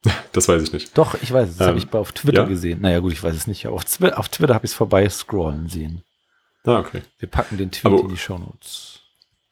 [0.31, 0.97] das weiß ich nicht.
[0.97, 1.57] Doch, ich weiß es.
[1.57, 2.47] Das ähm, habe ich auf Twitter ja?
[2.47, 2.79] gesehen.
[2.81, 3.67] Naja, gut, ich weiß es nicht.
[3.67, 6.03] Auf, Twi auf Twitter habe ich es vorbei scrollen sehen.
[6.66, 7.01] Ah, okay.
[7.20, 9.01] Wir packen den Tweet aber, in die Show Notes.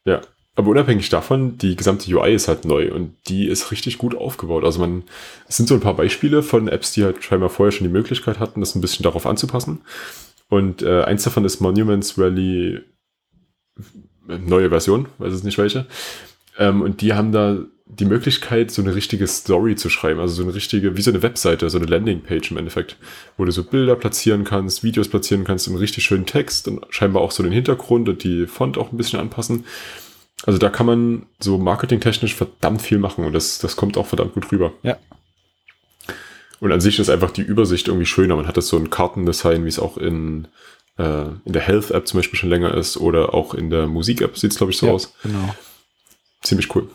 [0.06, 0.22] Ja,
[0.56, 4.64] aber unabhängig davon, die gesamte UI ist halt neu und die ist richtig gut aufgebaut.
[4.64, 5.04] Also man,
[5.48, 8.40] es sind so ein paar Beispiele von Apps, die halt scheinbar vorher schon die Möglichkeit
[8.40, 9.82] hatten, das ein bisschen darauf anzupassen.
[10.50, 12.82] Und äh, eins davon ist Monuments Rally
[14.28, 15.88] neue Version, weiß es nicht welche.
[16.58, 17.60] Ähm, und die haben da
[17.94, 21.22] die Möglichkeit, so eine richtige Story zu schreiben, also so eine richtige, wie so eine
[21.22, 22.96] Webseite, so eine Landingpage im Endeffekt,
[23.38, 27.22] wo du so Bilder platzieren kannst, Videos platzieren kannst, einen richtig schönen Text und scheinbar
[27.22, 29.66] auch so den Hintergrund und die Font auch ein bisschen anpassen.
[30.46, 34.34] Also da kann man so marketingtechnisch verdammt viel machen und das, das kommt auch verdammt
[34.34, 34.72] gut rüber.
[34.84, 34.98] Ja.
[36.62, 38.36] Und an sich ist einfach die Übersicht irgendwie schöner.
[38.36, 40.48] Man hat das so ein Kartendesign, wie es auch in,
[40.98, 44.52] äh, in der Health-App zum Beispiel schon länger ist oder auch in der Musik-App sieht
[44.52, 45.14] es, glaube ich, so ja, aus.
[45.24, 45.56] Genau.
[46.42, 46.90] Ziemlich cool.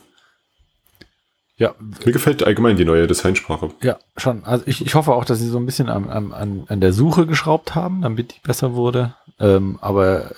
[1.59, 1.75] Ja.
[2.05, 3.71] Mir gefällt allgemein die neue Designsprache.
[3.81, 4.45] Ja, schon.
[4.45, 7.27] Also ich, ich hoffe auch, dass sie so ein bisschen an, an, an der Suche
[7.27, 9.15] geschraubt haben, damit die besser wurde.
[9.41, 10.33] Ähm, aber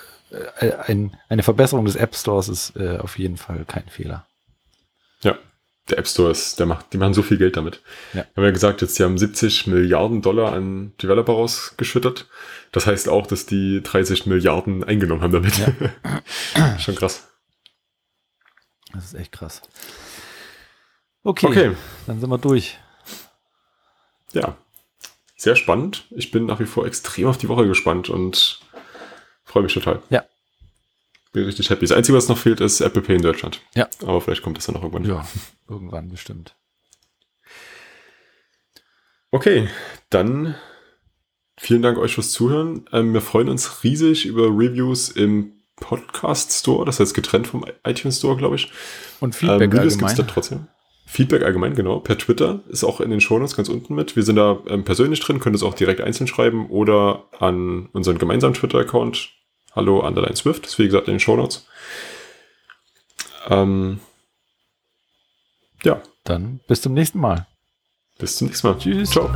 [0.60, 4.26] äh, ein, eine Verbesserung des App Stores ist äh, auf jeden Fall kein Fehler.
[5.22, 5.36] Ja,
[5.90, 7.80] der App Store ist, der macht, die machen so viel Geld damit.
[8.12, 8.24] Ja.
[8.34, 12.26] Wir haben ja gesagt, jetzt die haben 70 Milliarden Dollar an Developer rausgeschüttet.
[12.70, 15.54] Das heißt auch, dass die 30 Milliarden eingenommen haben damit.
[15.58, 16.78] Ja.
[16.78, 17.27] Schon krass.
[18.92, 19.62] Das ist echt krass.
[21.22, 21.76] Okay, okay,
[22.06, 22.78] dann sind wir durch.
[24.32, 24.56] Ja,
[25.36, 26.06] sehr spannend.
[26.10, 28.60] Ich bin nach wie vor extrem auf die Woche gespannt und
[29.44, 30.02] freue mich total.
[30.10, 30.24] Ja.
[31.32, 31.86] Bin richtig happy.
[31.86, 33.60] Das Einzige, was noch fehlt, ist Apple Pay in Deutschland.
[33.74, 33.88] Ja.
[34.02, 35.04] Aber vielleicht kommt das dann noch irgendwann.
[35.04, 35.26] Ja,
[35.68, 36.54] irgendwann bestimmt.
[39.30, 39.68] Okay,
[40.08, 40.54] dann
[41.58, 42.88] vielen Dank euch fürs Zuhören.
[42.92, 48.18] Ähm, wir freuen uns riesig über Reviews im Podcast Store, das heißt getrennt vom iTunes
[48.18, 48.70] Store, glaube ich.
[49.20, 50.66] Und Feedback ähm, gibt es da trotzdem.
[51.06, 52.00] Feedback allgemein, genau.
[52.00, 54.14] Per Twitter ist auch in den Shownotes ganz unten mit.
[54.14, 58.18] Wir sind da ähm, persönlich drin, könnt es auch direkt einzeln schreiben oder an unseren
[58.18, 59.30] gemeinsamen Twitter-Account.
[59.74, 61.66] Hallo Underline Swift, ist wie gesagt in den Shownotes.
[63.48, 64.00] Ähm,
[65.82, 66.02] ja.
[66.24, 67.46] Dann bis zum nächsten Mal.
[68.18, 68.78] Bis zum nächsten Mal.
[68.78, 69.10] Tschüss.
[69.10, 69.30] Ciao.